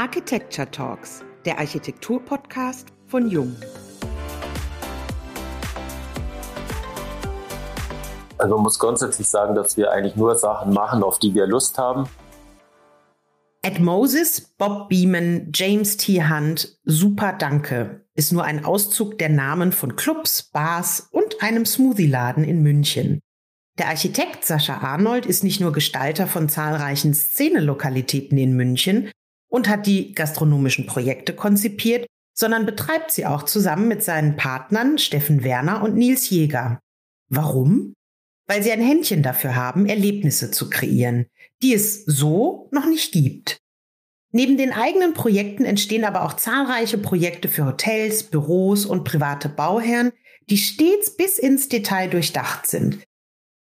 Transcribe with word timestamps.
Architecture 0.00 0.70
Talks, 0.70 1.22
der 1.44 1.58
Architektur-Podcast 1.58 2.88
von 3.06 3.28
Jung. 3.28 3.54
Also 8.38 8.54
man 8.54 8.62
muss 8.62 8.78
grundsätzlich 8.78 9.28
sagen, 9.28 9.54
dass 9.54 9.76
wir 9.76 9.92
eigentlich 9.92 10.16
nur 10.16 10.36
Sachen 10.36 10.72
machen, 10.72 11.02
auf 11.02 11.18
die 11.18 11.34
wir 11.34 11.46
Lust 11.46 11.76
haben. 11.76 12.08
Ed 13.60 13.78
Moses, 13.80 14.40
Bob 14.56 14.88
Beeman, 14.88 15.52
James 15.54 15.98
T. 15.98 16.26
Hunt, 16.26 16.78
Super 16.84 17.34
Danke 17.34 18.06
ist 18.14 18.32
nur 18.32 18.44
ein 18.44 18.64
Auszug 18.64 19.18
der 19.18 19.28
Namen 19.28 19.70
von 19.70 19.96
Clubs, 19.96 20.44
Bars 20.44 21.08
und 21.10 21.42
einem 21.42 21.66
Smoothie-Laden 21.66 22.44
in 22.44 22.62
München. 22.62 23.20
Der 23.78 23.88
Architekt 23.88 24.46
Sascha 24.46 24.78
Arnold 24.78 25.26
ist 25.26 25.44
nicht 25.44 25.60
nur 25.60 25.72
Gestalter 25.72 26.26
von 26.26 26.48
zahlreichen 26.48 27.12
Szenelokalitäten 27.12 28.38
in 28.38 28.54
München 28.54 29.10
und 29.50 29.68
hat 29.68 29.86
die 29.86 30.14
gastronomischen 30.14 30.86
Projekte 30.86 31.34
konzipiert, 31.34 32.06
sondern 32.34 32.64
betreibt 32.64 33.10
sie 33.10 33.26
auch 33.26 33.42
zusammen 33.42 33.88
mit 33.88 34.02
seinen 34.02 34.36
Partnern 34.36 34.96
Steffen 34.96 35.44
Werner 35.44 35.82
und 35.82 35.96
Nils 35.96 36.30
Jäger. 36.30 36.80
Warum? 37.28 37.92
Weil 38.46 38.62
sie 38.62 38.72
ein 38.72 38.80
Händchen 38.80 39.22
dafür 39.22 39.54
haben, 39.54 39.86
Erlebnisse 39.86 40.50
zu 40.50 40.70
kreieren, 40.70 41.26
die 41.62 41.74
es 41.74 42.04
so 42.06 42.68
noch 42.72 42.86
nicht 42.86 43.12
gibt. 43.12 43.58
Neben 44.32 44.56
den 44.56 44.72
eigenen 44.72 45.12
Projekten 45.12 45.64
entstehen 45.64 46.04
aber 46.04 46.24
auch 46.24 46.34
zahlreiche 46.34 46.98
Projekte 46.98 47.48
für 47.48 47.66
Hotels, 47.66 48.22
Büros 48.22 48.86
und 48.86 49.04
private 49.04 49.48
Bauherren, 49.48 50.12
die 50.48 50.58
stets 50.58 51.16
bis 51.16 51.38
ins 51.38 51.68
Detail 51.68 52.08
durchdacht 52.08 52.66
sind. 52.66 53.04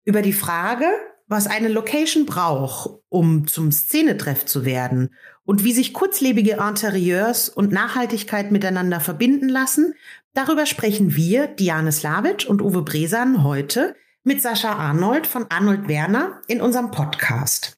Über 0.05 0.21
die 0.21 0.33
Frage, 0.33 0.85
was 1.27 1.47
eine 1.47 1.69
Location 1.69 2.25
braucht, 2.25 2.99
um 3.09 3.47
zum 3.47 3.71
Szenetreff 3.71 4.45
zu 4.45 4.65
werden 4.65 5.13
und 5.45 5.63
wie 5.63 5.73
sich 5.73 5.93
kurzlebige 5.93 6.57
Interieurs 6.67 7.49
und 7.49 7.71
Nachhaltigkeit 7.71 8.51
miteinander 8.51 8.99
verbinden 8.99 9.47
lassen, 9.47 9.93
darüber 10.33 10.65
sprechen 10.65 11.15
wir, 11.15 11.47
Diane 11.47 11.91
Slavic 11.91 12.45
und 12.49 12.61
Uwe 12.61 12.81
Bresan, 12.81 13.43
heute 13.43 13.95
mit 14.23 14.41
Sascha 14.41 14.73
Arnold 14.73 15.27
von 15.27 15.45
Arnold 15.49 15.87
Werner 15.87 16.41
in 16.47 16.61
unserem 16.61 16.89
Podcast. 16.89 17.77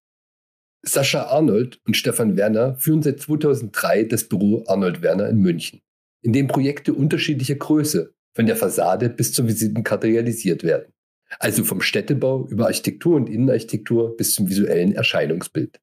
Sascha 0.81 1.23
Arnold 1.23 1.81
und 1.85 1.97
Stefan 1.97 2.37
Werner 2.37 2.75
führen 2.77 3.03
seit 3.03 3.19
2003 3.19 4.03
das 4.03 4.23
Büro 4.23 4.63
Arnold 4.67 5.01
Werner 5.01 5.27
in 5.27 5.39
München, 5.39 5.81
in 6.21 6.31
dem 6.31 6.47
Projekte 6.47 6.93
unterschiedlicher 6.93 7.55
Größe 7.55 8.13
von 8.33 8.45
der 8.45 8.55
Fassade 8.55 9.09
bis 9.09 9.33
zur 9.33 9.47
Visitenkarte 9.47 10.07
realisiert 10.07 10.63
werden. 10.63 10.93
Also 11.39 11.65
vom 11.65 11.81
Städtebau 11.81 12.47
über 12.47 12.67
Architektur 12.67 13.17
und 13.17 13.27
Innenarchitektur 13.27 14.15
bis 14.15 14.33
zum 14.33 14.47
visuellen 14.47 14.93
Erscheinungsbild. 14.93 15.81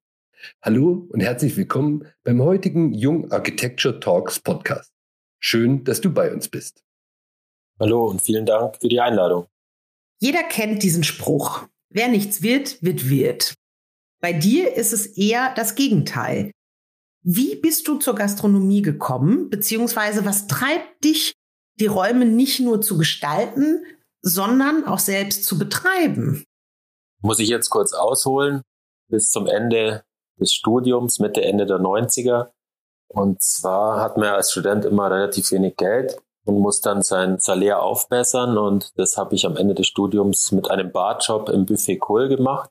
Hallo 0.61 1.07
und 1.11 1.21
herzlich 1.21 1.55
willkommen 1.57 2.07
beim 2.23 2.41
heutigen 2.41 2.93
Jung 2.93 3.31
Architecture 3.31 3.99
Talks 3.99 4.39
Podcast. 4.39 4.91
Schön, 5.39 5.83
dass 5.83 6.01
du 6.01 6.13
bei 6.13 6.31
uns 6.33 6.49
bist. 6.49 6.83
Hallo 7.79 8.05
und 8.07 8.21
vielen 8.21 8.45
Dank 8.45 8.77
für 8.81 8.87
die 8.87 8.99
Einladung. 8.99 9.47
Jeder 10.19 10.43
kennt 10.43 10.83
diesen 10.83 11.03
Spruch. 11.03 11.67
Wer 11.89 12.07
nichts 12.07 12.41
wird, 12.41 12.81
wird 12.81 13.09
wird. 13.09 13.53
Bei 14.21 14.33
dir 14.33 14.73
ist 14.75 14.93
es 14.93 15.05
eher 15.17 15.53
das 15.55 15.75
Gegenteil. 15.75 16.51
Wie 17.21 17.55
bist 17.55 17.87
du 17.87 17.97
zur 17.97 18.15
Gastronomie 18.15 18.81
gekommen, 18.81 19.49
beziehungsweise 19.49 20.25
was 20.25 20.47
treibt 20.47 21.03
dich, 21.03 21.33
die 21.79 21.87
Räume 21.87 22.25
nicht 22.25 22.59
nur 22.59 22.81
zu 22.81 22.97
gestalten, 22.97 23.83
sondern 24.21 24.85
auch 24.85 24.99
selbst 24.99 25.43
zu 25.45 25.57
betreiben? 25.57 26.43
Muss 27.21 27.39
ich 27.39 27.49
jetzt 27.49 27.69
kurz 27.69 27.93
ausholen. 27.93 28.61
Bis 29.07 29.29
zum 29.29 29.47
Ende 29.47 30.03
des 30.39 30.53
Studiums, 30.53 31.19
Mitte, 31.19 31.43
Ende 31.43 31.65
der 31.65 31.79
90er. 31.79 32.47
Und 33.07 33.41
zwar 33.41 34.01
hat 34.01 34.17
man 34.17 34.29
als 34.29 34.51
Student 34.51 34.85
immer 34.85 35.09
relativ 35.09 35.51
wenig 35.51 35.77
Geld 35.77 36.17
und 36.45 36.59
muss 36.59 36.81
dann 36.81 37.01
sein 37.01 37.37
Salär 37.39 37.81
aufbessern. 37.81 38.57
Und 38.57 38.91
das 38.97 39.17
habe 39.17 39.35
ich 39.35 39.45
am 39.45 39.57
Ende 39.57 39.75
des 39.75 39.87
Studiums 39.87 40.51
mit 40.51 40.69
einem 40.69 40.91
Barjob 40.91 41.49
im 41.49 41.65
Buffet 41.65 41.97
Kohl 41.97 42.27
gemacht. 42.29 42.69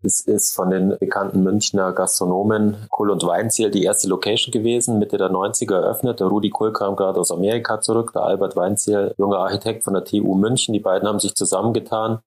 Das 0.00 0.20
ist 0.20 0.54
von 0.54 0.70
den 0.70 0.96
bekannten 0.96 1.42
Münchner 1.42 1.92
Gastronomen 1.92 2.86
Kohl 2.88 3.10
und 3.10 3.26
Weinziel 3.26 3.72
die 3.72 3.82
erste 3.82 4.08
Location 4.08 4.52
gewesen, 4.52 5.00
Mitte 5.00 5.18
der 5.18 5.28
90er 5.28 5.74
eröffnet. 5.74 6.20
Der 6.20 6.28
Rudi 6.28 6.50
Kohl 6.50 6.72
kam 6.72 6.94
gerade 6.94 7.18
aus 7.18 7.32
Amerika 7.32 7.80
zurück, 7.80 8.12
der 8.14 8.22
Albert 8.22 8.54
Weinziel, 8.54 9.12
junger 9.18 9.38
Architekt 9.38 9.82
von 9.82 9.94
der 9.94 10.04
TU 10.04 10.36
München. 10.36 10.72
Die 10.72 10.78
beiden 10.80 11.08
haben 11.08 11.18
sich 11.18 11.34
zusammengetan. 11.34 12.20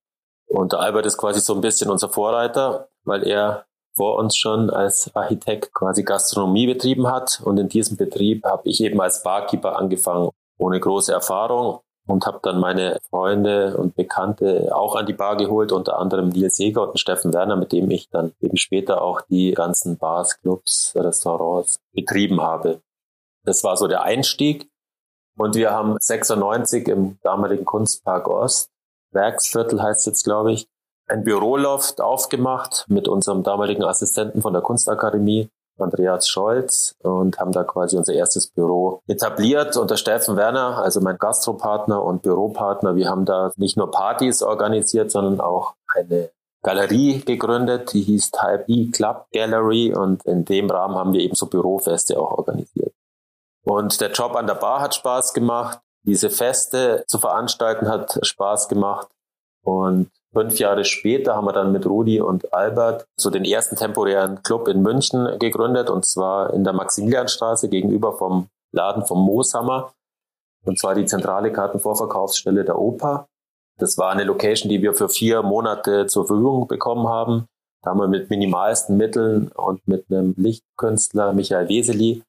Und 0.47 0.73
der 0.73 0.79
Albert 0.79 1.05
ist 1.05 1.17
quasi 1.17 1.39
so 1.39 1.55
ein 1.55 1.61
bisschen 1.61 1.89
unser 1.89 2.09
Vorreiter, 2.09 2.89
weil 3.05 3.25
er 3.25 3.65
vor 3.95 4.17
uns 4.17 4.35
schon 4.35 4.69
als 4.69 5.13
Architekt 5.15 5.73
quasi 5.73 6.03
Gastronomie 6.03 6.67
betrieben 6.67 7.07
hat. 7.07 7.41
Und 7.43 7.57
in 7.57 7.69
diesem 7.69 7.97
Betrieb 7.97 8.43
habe 8.45 8.69
ich 8.69 8.81
eben 8.81 9.01
als 9.01 9.23
Barkeeper 9.23 9.77
angefangen, 9.77 10.29
ohne 10.57 10.79
große 10.79 11.11
Erfahrung 11.11 11.79
und 12.07 12.25
habe 12.25 12.39
dann 12.41 12.59
meine 12.59 12.99
Freunde 13.09 13.77
und 13.77 13.95
Bekannte 13.95 14.75
auch 14.75 14.95
an 14.95 15.05
die 15.05 15.13
Bar 15.13 15.37
geholt, 15.37 15.71
unter 15.71 15.99
anderem 15.99 16.29
Nils 16.29 16.55
Seger 16.55 16.89
und 16.89 16.99
Steffen 16.99 17.33
Werner, 17.33 17.55
mit 17.55 17.71
dem 17.71 17.89
ich 17.91 18.09
dann 18.09 18.33
eben 18.41 18.57
später 18.57 19.01
auch 19.01 19.21
die 19.21 19.51
ganzen 19.51 19.97
Bars, 19.97 20.39
Clubs, 20.41 20.93
Restaurants 20.95 21.79
betrieben 21.93 22.41
habe. 22.41 22.81
Das 23.45 23.63
war 23.63 23.77
so 23.77 23.87
der 23.87 24.03
Einstieg. 24.03 24.69
Und 25.37 25.55
wir 25.55 25.71
haben 25.71 25.95
96 25.99 26.87
im 26.87 27.17
damaligen 27.23 27.65
Kunstpark 27.65 28.27
Ost, 28.27 28.71
Werksviertel 29.11 29.81
heißt 29.81 30.05
jetzt, 30.07 30.23
glaube 30.23 30.53
ich, 30.53 30.67
ein 31.07 31.23
Büroloft 31.23 32.01
aufgemacht 32.01 32.85
mit 32.87 33.07
unserem 33.07 33.43
damaligen 33.43 33.83
Assistenten 33.83 34.41
von 34.41 34.53
der 34.53 34.61
Kunstakademie, 34.61 35.49
Andreas 35.77 36.27
Scholz, 36.27 36.95
und 37.03 37.39
haben 37.39 37.51
da 37.51 37.63
quasi 37.63 37.97
unser 37.97 38.13
erstes 38.13 38.47
Büro 38.47 39.01
etabliert 39.07 39.77
unter 39.77 39.97
Steffen 39.97 40.37
Werner, 40.37 40.77
also 40.77 41.01
mein 41.01 41.17
Gastropartner 41.17 42.03
und 42.03 42.21
Büropartner. 42.21 42.95
Wir 42.95 43.09
haben 43.09 43.25
da 43.25 43.51
nicht 43.57 43.77
nur 43.77 43.89
Partys 43.89 44.43
organisiert, 44.43 45.11
sondern 45.11 45.41
auch 45.41 45.73
eine 45.95 46.29
Galerie 46.63 47.21
gegründet, 47.21 47.91
die 47.93 48.01
hieß 48.01 48.31
Type 48.31 48.65
E 48.67 48.91
Club 48.91 49.25
Gallery 49.33 49.95
und 49.95 50.23
in 50.25 50.45
dem 50.45 50.69
Rahmen 50.69 50.95
haben 50.95 51.13
wir 51.13 51.21
eben 51.21 51.35
so 51.35 51.47
Bürofeste 51.47 52.19
auch 52.19 52.37
organisiert. 52.37 52.93
Und 53.63 53.99
der 53.99 54.11
Job 54.11 54.35
an 54.35 54.47
der 54.47 54.55
Bar 54.55 54.81
hat 54.81 54.95
Spaß 54.95 55.33
gemacht. 55.33 55.79
Diese 56.03 56.29
Feste 56.29 57.03
zu 57.07 57.17
veranstalten 57.17 57.87
hat 57.87 58.19
Spaß 58.21 58.67
gemacht. 58.69 59.07
Und 59.63 60.09
Fünf 60.33 60.59
Jahre 60.59 60.85
später 60.85 61.35
haben 61.35 61.45
wir 61.45 61.51
dann 61.51 61.73
mit 61.73 61.85
Rudi 61.85 62.21
und 62.21 62.53
Albert 62.53 63.05
so 63.17 63.29
den 63.29 63.43
ersten 63.43 63.75
temporären 63.75 64.41
Club 64.43 64.69
in 64.69 64.81
München 64.81 65.37
gegründet 65.39 65.89
und 65.89 66.05
zwar 66.05 66.53
in 66.53 66.63
der 66.63 66.71
Maximilianstraße 66.71 67.67
gegenüber 67.67 68.13
vom 68.13 68.47
Laden 68.71 69.05
vom 69.05 69.25
Mooshammer 69.25 69.93
und 70.65 70.79
zwar 70.79 70.95
die 70.95 71.05
zentrale 71.05 71.51
Kartenvorverkaufsstelle 71.51 72.63
der 72.63 72.79
Oper. 72.79 73.27
Das 73.77 73.97
war 73.97 74.11
eine 74.11 74.23
Location, 74.23 74.69
die 74.69 74.81
wir 74.81 74.93
für 74.93 75.09
vier 75.09 75.41
Monate 75.43 76.05
zur 76.05 76.25
Verfügung 76.25 76.67
bekommen 76.67 77.09
haben. 77.09 77.47
Da 77.81 77.89
haben 77.89 77.99
wir 77.99 78.07
mit 78.07 78.29
minimalsten 78.29 78.95
Mitteln 78.95 79.49
und 79.49 79.85
mit 79.85 80.05
einem 80.09 80.33
Lichtkünstler 80.37 81.33
Michael 81.33 81.67
Weseli 81.67 82.23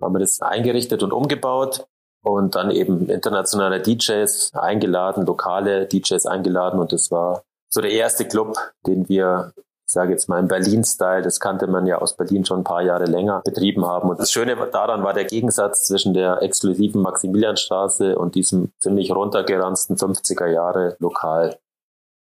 haben 0.00 0.14
wir 0.14 0.20
das 0.20 0.40
eingerichtet 0.40 1.02
und 1.02 1.12
umgebaut 1.12 1.86
und 2.24 2.54
dann 2.54 2.70
eben 2.70 3.08
internationale 3.08 3.80
DJs 3.80 4.52
eingeladen, 4.54 5.26
lokale 5.26 5.86
DJs 5.86 6.26
eingeladen 6.26 6.80
und 6.80 6.92
das 6.92 7.10
war 7.10 7.44
so 7.68 7.80
der 7.80 7.90
erste 7.90 8.24
Club, 8.24 8.56
den 8.86 9.08
wir, 9.08 9.52
ich 9.56 9.92
sage 9.92 10.12
jetzt 10.12 10.28
mal 10.28 10.38
im 10.38 10.48
Berlin-Style, 10.48 11.22
das 11.22 11.40
kannte 11.40 11.66
man 11.66 11.86
ja 11.86 11.98
aus 11.98 12.16
Berlin 12.16 12.44
schon 12.44 12.60
ein 12.60 12.64
paar 12.64 12.82
Jahre 12.82 13.06
länger, 13.06 13.42
betrieben 13.44 13.84
haben. 13.84 14.08
Und 14.08 14.20
das 14.20 14.30
Schöne 14.30 14.56
daran 14.70 15.02
war 15.02 15.12
der 15.12 15.24
Gegensatz 15.24 15.86
zwischen 15.86 16.14
der 16.14 16.40
exklusiven 16.40 17.02
Maximilianstraße 17.02 18.16
und 18.16 18.36
diesem 18.36 18.72
ziemlich 18.78 19.12
runtergeranzten 19.12 19.96
50er 19.96 20.46
Jahre 20.46 20.96
Lokal. 21.00 21.58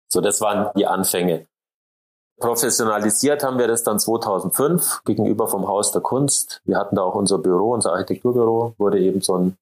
So, 0.09 0.21
das 0.21 0.41
waren 0.41 0.71
die 0.77 0.87
Anfänge. 0.87 1.47
Professionalisiert 2.39 3.45
haben 3.45 3.59
wir 3.59 3.69
das 3.69 3.83
dann 3.83 3.99
2005 3.99 5.05
gegenüber 5.05 5.47
vom 5.47 5.69
Haus 5.69 5.93
der 5.93 6.03
Kunst. 6.03 6.61
Wir 6.65 6.77
hatten 6.77 6.97
da 6.97 7.03
auch 7.03 7.15
unser 7.15 7.39
Büro, 7.39 7.73
unser 7.73 7.93
Architekturbüro, 7.93 8.75
wurde 8.79 8.99
eben 8.99 9.23
so 9.23 9.37
ein 9.37 9.57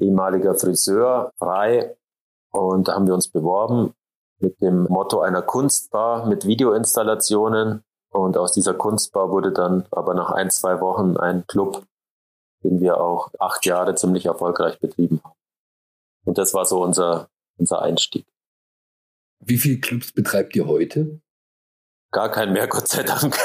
ehemaliger 0.00 0.54
Friseur 0.54 1.32
frei 1.38 1.96
und 2.50 2.88
da 2.88 2.94
haben 2.94 3.06
wir 3.06 3.14
uns 3.14 3.28
beworben 3.28 3.94
mit 4.38 4.60
dem 4.60 4.84
Motto 4.84 5.20
einer 5.20 5.42
Kunstbar 5.42 6.26
mit 6.26 6.46
Videoinstallationen 6.46 7.84
und 8.10 8.36
aus 8.36 8.52
dieser 8.52 8.74
Kunstbar 8.74 9.30
wurde 9.30 9.52
dann 9.52 9.86
aber 9.90 10.14
nach 10.14 10.30
ein, 10.30 10.50
zwei 10.50 10.80
Wochen 10.80 11.16
ein 11.16 11.46
Club, 11.46 11.84
den 12.64 12.80
wir 12.80 13.00
auch 13.00 13.30
acht 13.38 13.64
Jahre 13.66 13.94
ziemlich 13.94 14.26
erfolgreich 14.26 14.80
betrieben 14.80 15.20
haben. 15.22 15.36
Und 16.24 16.38
das 16.38 16.52
war 16.52 16.64
so 16.66 16.82
unser, 16.82 17.28
unser 17.56 17.82
Einstieg. 17.82 18.26
Wie 19.38 19.56
viele 19.56 19.78
Clubs 19.78 20.12
betreibt 20.12 20.54
ihr 20.56 20.66
heute? 20.66 21.20
Gar 22.10 22.30
keinen 22.30 22.52
mehr, 22.52 22.66
Gott 22.68 22.88
sei 22.88 23.04
Dank. 23.04 23.36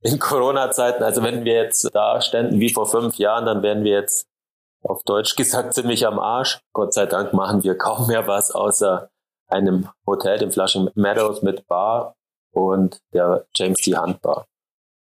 In 0.00 0.18
Corona-Zeiten, 0.18 1.02
also 1.02 1.22
wenn 1.22 1.44
wir 1.44 1.54
jetzt 1.54 1.94
da 1.94 2.20
ständen 2.20 2.60
wie 2.60 2.72
vor 2.72 2.86
fünf 2.86 3.16
Jahren, 3.16 3.44
dann 3.44 3.62
wären 3.62 3.84
wir 3.84 3.92
jetzt 3.92 4.26
auf 4.88 5.02
Deutsch 5.02 5.36
gesagt 5.36 5.74
ziemlich 5.74 6.06
am 6.06 6.18
Arsch. 6.18 6.60
Gott 6.72 6.94
sei 6.94 7.06
Dank 7.06 7.32
machen 7.32 7.62
wir 7.64 7.76
kaum 7.76 8.06
mehr 8.06 8.26
was 8.26 8.50
außer 8.50 9.10
einem 9.48 9.88
Hotel, 10.06 10.38
dem 10.38 10.50
Flushing 10.50 10.90
Meadows 10.94 11.42
mit 11.42 11.66
Bar 11.66 12.16
und 12.52 13.00
der 13.12 13.46
James 13.54 13.80
D. 13.80 13.96
Hunt 13.96 14.20
Bar. 14.22 14.46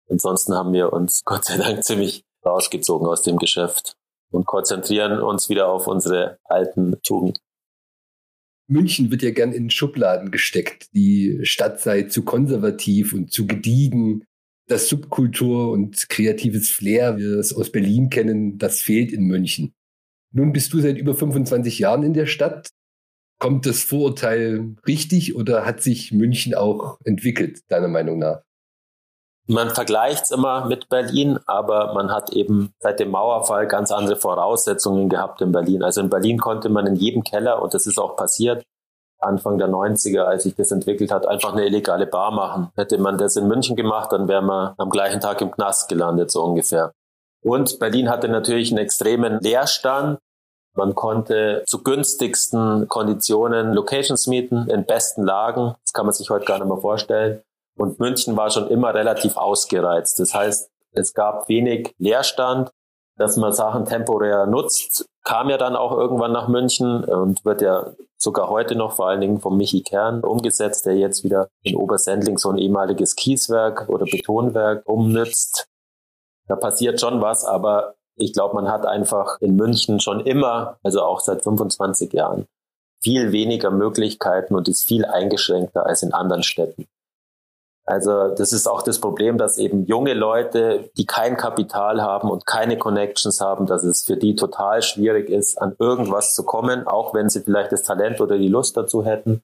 Ansonsten 0.09 0.53
haben 0.55 0.73
wir 0.73 0.93
uns 0.93 1.21
Gott 1.25 1.45
sei 1.45 1.57
Dank 1.57 1.83
ziemlich 1.83 2.23
rausgezogen 2.45 3.07
aus 3.07 3.21
dem 3.21 3.37
Geschäft 3.37 3.95
und 4.31 4.45
konzentrieren 4.45 5.21
uns 5.21 5.49
wieder 5.49 5.67
auf 5.67 5.87
unsere 5.87 6.39
alten 6.45 7.01
Tugenden. 7.03 7.41
München 8.67 9.09
wird 9.09 9.23
ja 9.23 9.31
gern 9.31 9.51
in 9.51 9.71
Schubladen 9.71 10.29
gesteckt. 10.29 10.93
Die 10.93 11.39
Stadt 11.43 11.79
sei 11.79 12.03
zu 12.03 12.23
konservativ 12.23 13.13
und 13.13 13.31
zu 13.31 13.47
gediegen. 13.47 14.25
Das 14.69 14.87
Subkultur 14.87 15.71
und 15.71 16.09
kreatives 16.09 16.69
Flair, 16.69 17.17
wie 17.17 17.23
wir 17.23 17.39
es 17.39 17.55
aus 17.55 17.71
Berlin 17.71 18.11
kennen, 18.11 18.59
das 18.59 18.79
fehlt 18.81 19.11
in 19.11 19.23
München. 19.23 19.73
Nun 20.31 20.53
bist 20.53 20.71
du 20.73 20.79
seit 20.79 20.95
über 20.99 21.15
25 21.15 21.79
Jahren 21.79 22.03
in 22.03 22.13
der 22.13 22.27
Stadt. 22.27 22.69
Kommt 23.39 23.65
das 23.65 23.81
Vorurteil 23.81 24.75
richtig 24.85 25.35
oder 25.35 25.65
hat 25.65 25.81
sich 25.81 26.11
München 26.11 26.53
auch 26.53 26.99
entwickelt, 27.03 27.61
deiner 27.69 27.87
Meinung 27.87 28.19
nach? 28.19 28.43
Man 29.47 29.71
vergleicht 29.71 30.25
es 30.25 30.31
immer 30.31 30.67
mit 30.67 30.87
Berlin, 30.89 31.39
aber 31.47 31.95
man 31.95 32.11
hat 32.11 32.31
eben 32.33 32.71
seit 32.77 32.99
dem 32.99 33.09
Mauerfall 33.09 33.65
ganz 33.65 33.91
andere 33.91 34.17
Voraussetzungen 34.17 35.09
gehabt 35.09 35.41
in 35.41 35.51
Berlin. 35.51 35.81
Also 35.81 36.01
in 36.01 36.11
Berlin 36.11 36.37
konnte 36.37 36.69
man 36.69 36.85
in 36.85 36.95
jedem 36.95 37.23
Keller, 37.23 37.59
und 37.59 37.73
das 37.73 37.87
ist 37.87 37.97
auch 37.97 38.15
passiert, 38.15 38.63
Anfang 39.19 39.57
der 39.57 39.67
90er, 39.67 40.21
als 40.21 40.43
sich 40.43 40.55
das 40.55 40.71
entwickelt 40.71 41.11
hat, 41.11 41.27
einfach 41.27 41.53
eine 41.53 41.65
illegale 41.65 42.07
Bar 42.07 42.31
machen. 42.31 42.71
Hätte 42.75 42.97
man 42.97 43.17
das 43.17 43.35
in 43.35 43.47
München 43.47 43.75
gemacht, 43.75 44.11
dann 44.11 44.27
wäre 44.27 44.41
man 44.41 44.73
am 44.77 44.89
gleichen 44.89 45.19
Tag 45.19 45.41
im 45.41 45.51
Knast 45.51 45.89
gelandet, 45.89 46.31
so 46.31 46.43
ungefähr. 46.43 46.93
Und 47.41 47.79
Berlin 47.79 48.09
hatte 48.09 48.29
natürlich 48.29 48.71
einen 48.71 48.79
extremen 48.79 49.39
Leerstand. 49.41 50.19
Man 50.75 50.95
konnte 50.95 51.63
zu 51.65 51.83
günstigsten 51.83 52.87
Konditionen 52.87 53.73
Locations 53.73 54.27
mieten, 54.27 54.69
in 54.69 54.85
besten 54.85 55.23
Lagen. 55.23 55.75
Das 55.83 55.93
kann 55.93 56.05
man 56.05 56.13
sich 56.13 56.29
heute 56.29 56.45
gar 56.45 56.59
nicht 56.59 56.67
mehr 56.67 56.77
vorstellen. 56.77 57.41
Und 57.77 57.99
München 57.99 58.35
war 58.37 58.49
schon 58.49 58.67
immer 58.67 58.93
relativ 58.93 59.37
ausgereizt. 59.37 60.19
Das 60.19 60.33
heißt, 60.33 60.69
es 60.91 61.13
gab 61.13 61.47
wenig 61.49 61.93
Leerstand, 61.97 62.71
dass 63.19 63.35
man 63.37 63.51
Sachen 63.51 63.85
temporär 63.85 64.45
nutzt, 64.45 65.05
kam 65.23 65.49
ja 65.49 65.57
dann 65.57 65.75
auch 65.75 65.91
irgendwann 65.91 66.31
nach 66.31 66.47
München 66.47 67.03
und 67.03 67.43
wird 67.43 67.61
ja 67.61 67.91
sogar 68.17 68.49
heute 68.49 68.75
noch 68.75 68.93
vor 68.93 69.09
allen 69.09 69.21
Dingen 69.21 69.39
vom 69.39 69.57
Michi 69.57 69.81
Kern 69.81 70.21
umgesetzt, 70.23 70.85
der 70.85 70.97
jetzt 70.97 71.23
wieder 71.23 71.49
in 71.61 71.75
Obersendling 71.75 72.37
so 72.37 72.49
ein 72.49 72.57
ehemaliges 72.57 73.15
Kieswerk 73.15 73.89
oder 73.89 74.05
Betonwerk 74.05 74.87
umnützt. 74.87 75.67
Da 76.47 76.55
passiert 76.55 76.99
schon 76.99 77.21
was, 77.21 77.43
aber 77.43 77.95
ich 78.15 78.33
glaube, 78.33 78.55
man 78.55 78.71
hat 78.71 78.85
einfach 78.85 79.39
in 79.41 79.55
München 79.55 79.99
schon 79.99 80.21
immer, 80.21 80.77
also 80.83 81.01
auch 81.03 81.19
seit 81.19 81.43
25 81.43 82.13
Jahren, 82.13 82.45
viel 83.01 83.31
weniger 83.31 83.69
Möglichkeiten 83.69 84.55
und 84.55 84.67
ist 84.67 84.87
viel 84.87 85.05
eingeschränkter 85.05 85.85
als 85.85 86.03
in 86.03 86.13
anderen 86.13 86.43
Städten. 86.43 86.87
Also 87.89 88.35
das 88.35 88.53
ist 88.53 88.67
auch 88.67 88.81
das 88.81 88.99
Problem, 88.99 89.37
dass 89.37 89.57
eben 89.57 89.85
junge 89.85 90.13
Leute, 90.13 90.89
die 90.97 91.05
kein 91.05 91.37
Kapital 91.37 92.01
haben 92.01 92.29
und 92.29 92.45
keine 92.45 92.77
Connections 92.77 93.41
haben, 93.41 93.65
dass 93.65 93.83
es 93.83 94.05
für 94.05 94.15
die 94.15 94.35
total 94.35 94.81
schwierig 94.81 95.29
ist, 95.29 95.59
an 95.59 95.75
irgendwas 95.79 96.35
zu 96.35 96.43
kommen, 96.43 96.85
auch 96.85 97.13
wenn 97.13 97.29
sie 97.29 97.41
vielleicht 97.41 97.71
das 97.71 97.83
Talent 97.83 98.21
oder 98.21 98.37
die 98.37 98.47
Lust 98.47 98.77
dazu 98.77 99.03
hätten. 99.03 99.41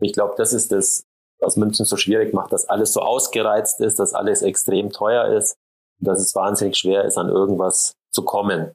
Ich 0.00 0.12
glaube, 0.14 0.34
das 0.36 0.52
ist 0.52 0.72
das, 0.72 1.04
was 1.38 1.56
München 1.56 1.84
so 1.84 1.96
schwierig 1.96 2.32
macht, 2.32 2.52
dass 2.52 2.68
alles 2.68 2.92
so 2.92 3.00
ausgereizt 3.00 3.80
ist, 3.80 3.98
dass 3.98 4.14
alles 4.14 4.42
extrem 4.42 4.90
teuer 4.90 5.26
ist 5.26 5.56
dass 6.02 6.20
es 6.20 6.34
wahnsinnig 6.34 6.76
schwer 6.76 7.04
ist, 7.04 7.16
an 7.16 7.28
irgendwas 7.28 7.94
zu 8.10 8.24
kommen. 8.24 8.72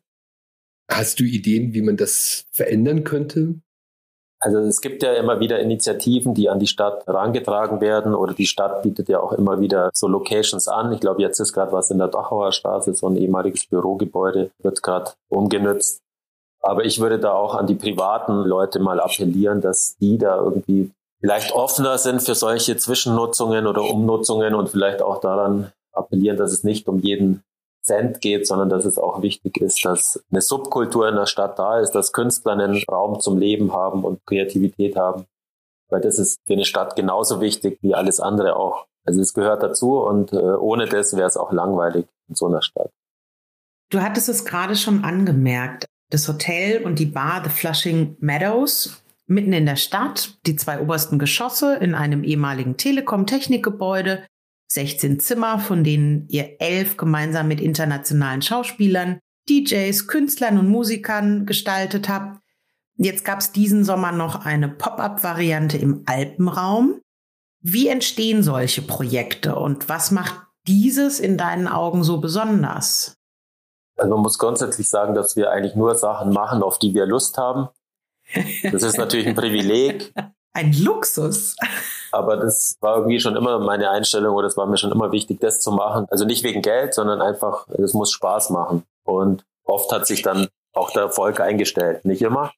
Hast 0.90 1.20
du 1.20 1.24
Ideen, 1.24 1.74
wie 1.74 1.82
man 1.82 1.98
das 1.98 2.46
verändern 2.52 3.04
könnte? 3.04 3.60
Also 4.40 4.60
es 4.60 4.82
gibt 4.82 5.02
ja 5.02 5.14
immer 5.14 5.40
wieder 5.40 5.60
Initiativen, 5.60 6.36
die 6.36 6.50
an 6.50 6.60
die 6.60 6.68
Stadt 6.68 7.08
herangetragen 7.08 7.82
werden 7.82 8.14
oder 8.14 8.34
die 8.34 8.46
Stadt 8.46 8.84
bietet 8.84 9.10
ja 9.10 9.20
auch 9.20 9.32
immer 9.32 9.60
wieder 9.60 9.90
so 9.94 10.08
Locations 10.08 10.68
an. 10.68 10.92
Ich 10.92 11.00
glaube, 11.00 11.22
jetzt 11.22 11.40
ist 11.40 11.54
gerade 11.54 11.72
was 11.72 11.90
in 11.90 11.98
der 11.98 12.08
Dachauer 12.08 12.52
Straße, 12.52 12.94
so 12.94 13.08
ein 13.08 13.18
ehemaliges 13.18 13.66
Bürogebäude, 13.66 14.52
wird 14.60 14.84
gerade 14.84 15.12
umgenutzt. 15.30 16.02
Aber 16.62 16.86
ich 16.86 17.00
würde 17.00 17.18
da 17.18 17.34
auch 17.34 17.56
an 17.56 17.66
die 17.66 17.76
privaten 17.76 18.44
Leute 18.44 18.80
mal 18.80 19.00
appellieren, 19.00 19.62
dass 19.62 19.96
die 19.98 20.18
da 20.18 20.38
irgendwie 20.38 20.92
vielleicht 21.20 21.54
offener 21.54 21.98
sind 21.98 22.22
für 22.22 22.36
solche 22.36 22.78
Zwischennutzungen 22.78 23.66
oder 23.66 23.84
Umnutzungen 23.84 24.54
und 24.54 24.70
vielleicht 24.70 25.02
auch 25.02 25.20
daran 25.20 25.72
appellieren, 25.94 26.38
dass 26.38 26.52
es 26.52 26.64
nicht 26.64 26.88
um 26.88 27.00
jeden 27.00 27.44
Cent 27.88 28.22
geht, 28.22 28.46
sondern 28.46 28.70
dass 28.70 28.86
es 28.86 28.98
auch 28.98 29.22
wichtig 29.22 29.58
ist, 29.58 29.84
dass 29.84 30.24
eine 30.30 30.42
Subkultur 30.42 31.10
in 31.10 31.16
der 31.16 31.26
Stadt 31.26 31.58
da 31.58 31.80
ist, 31.80 31.92
dass 31.92 32.14
Künstler 32.14 32.52
einen 32.54 32.84
Raum 32.90 33.20
zum 33.20 33.38
Leben 33.38 33.74
haben 33.74 34.04
und 34.04 34.20
Kreativität 34.26 34.96
haben. 34.96 35.26
Weil 35.90 36.02
das 36.02 36.20
ist 36.20 36.40
für 36.46 36.54
eine 36.54 36.66
Stadt 36.66 36.96
genauso 36.96 37.42
wichtig 37.42 37.80
wie 37.82 37.96
alles 37.96 38.20
andere 38.20 38.58
auch. 38.58 38.86
Also 39.06 39.22
es 39.22 39.34
gehört 39.34 39.64
dazu 39.64 40.00
und 40.00 40.34
äh, 40.34 40.36
ohne 40.36 40.86
das 40.86 41.16
wäre 41.16 41.28
es 41.28 41.38
auch 41.38 41.54
langweilig 41.54 42.06
in 42.28 42.36
so 42.36 42.48
einer 42.48 42.62
Stadt. 42.62 42.92
Du 43.90 44.02
hattest 44.02 44.28
es 44.28 44.44
gerade 44.44 44.76
schon 44.76 45.06
angemerkt. 45.06 45.86
Das 46.10 46.28
Hotel 46.28 46.84
und 46.84 47.00
die 47.00 47.06
Bar 47.06 47.42
The 47.44 47.50
Flushing 47.50 48.18
Meadows 48.20 49.02
mitten 49.28 49.54
in 49.54 49.66
der 49.66 49.76
Stadt, 49.76 50.38
die 50.46 50.56
zwei 50.56 50.80
obersten 50.82 51.20
Geschosse 51.20 51.76
in 51.76 51.96
einem 51.96 52.24
ehemaligen 52.24 52.78
Telekom-Technikgebäude 52.78 54.24
16 54.70 55.20
Zimmer, 55.20 55.60
von 55.60 55.84
denen 55.84 56.28
ihr 56.30 56.60
elf 56.60 56.98
gemeinsam 56.98 57.48
mit 57.48 57.62
internationalen 57.62 58.42
Schauspielern, 58.42 59.20
DJs, 59.50 60.08
Künstlern 60.08 60.58
und 60.58 60.68
Musikern 60.68 61.46
gestaltet 61.46 62.10
habt. 62.10 62.42
Jetzt 62.96 63.24
gab 63.24 63.40
es 63.40 63.52
diesen 63.52 63.84
Sommer 63.84 64.12
noch 64.12 64.46
eine 64.46 64.68
Pop-up-Variante 64.68 65.78
im 65.78 66.04
Alpenraum. 66.06 67.00
Wie 67.62 67.88
entstehen 67.88 68.44
solche 68.44 68.82
Projekte 68.82 69.56
und 69.56 69.88
was 69.88 70.12
macht 70.12 70.42
dieses 70.68 71.20
in 71.20 71.38
deinen 71.38 71.68
Augen 71.68 72.04
so 72.04 72.20
besonders? 72.20 73.16
Also 73.98 74.14
man 74.14 74.22
muss 74.22 74.38
grundsätzlich 74.38 74.90
sagen, 74.90 75.16
dass 75.16 75.36
wir 75.36 75.52
eigentlich 75.52 75.76
nur 75.76 75.96
Sachen 75.96 76.32
machen, 76.32 76.62
auf 76.62 76.78
die 76.78 76.94
wir 76.94 77.06
Lust 77.06 77.38
haben. 77.38 77.70
Das 78.64 78.84
ist 78.84 78.98
natürlich 78.98 79.28
ein 79.28 79.36
Privileg. 79.36 80.14
Ein 80.54 80.74
Luxus. 80.74 81.56
Aber 82.12 82.38
das 82.38 82.78
war 82.82 82.98
irgendwie 82.98 83.20
schon 83.20 83.36
immer 83.36 83.60
meine 83.60 83.90
Einstellung 83.90 84.36
oder 84.36 84.48
es 84.48 84.58
war 84.58 84.66
mir 84.66 84.78
schon 84.78 84.92
immer 84.92 85.12
wichtig, 85.12 85.40
das 85.40 85.62
zu 85.62 85.72
machen. 85.72 86.08
Also 86.10 86.26
nicht 86.26 86.44
wegen 86.44 86.62
Geld, 86.62 86.94
sondern 86.94 87.22
einfach, 87.22 87.68
es 87.70 87.94
muss 87.94 88.12
Spaß 88.12 88.50
machen. 88.50 88.84
Und 89.04 89.46
oft 89.66 89.92
hat 89.92 90.08
sich 90.08 90.22
dann 90.22 90.48
auch 90.74 90.92
der 90.92 91.04
Erfolg 91.04 91.40
eingestellt. 91.40 92.06
Nicht 92.06 92.22
immer, 92.22 92.52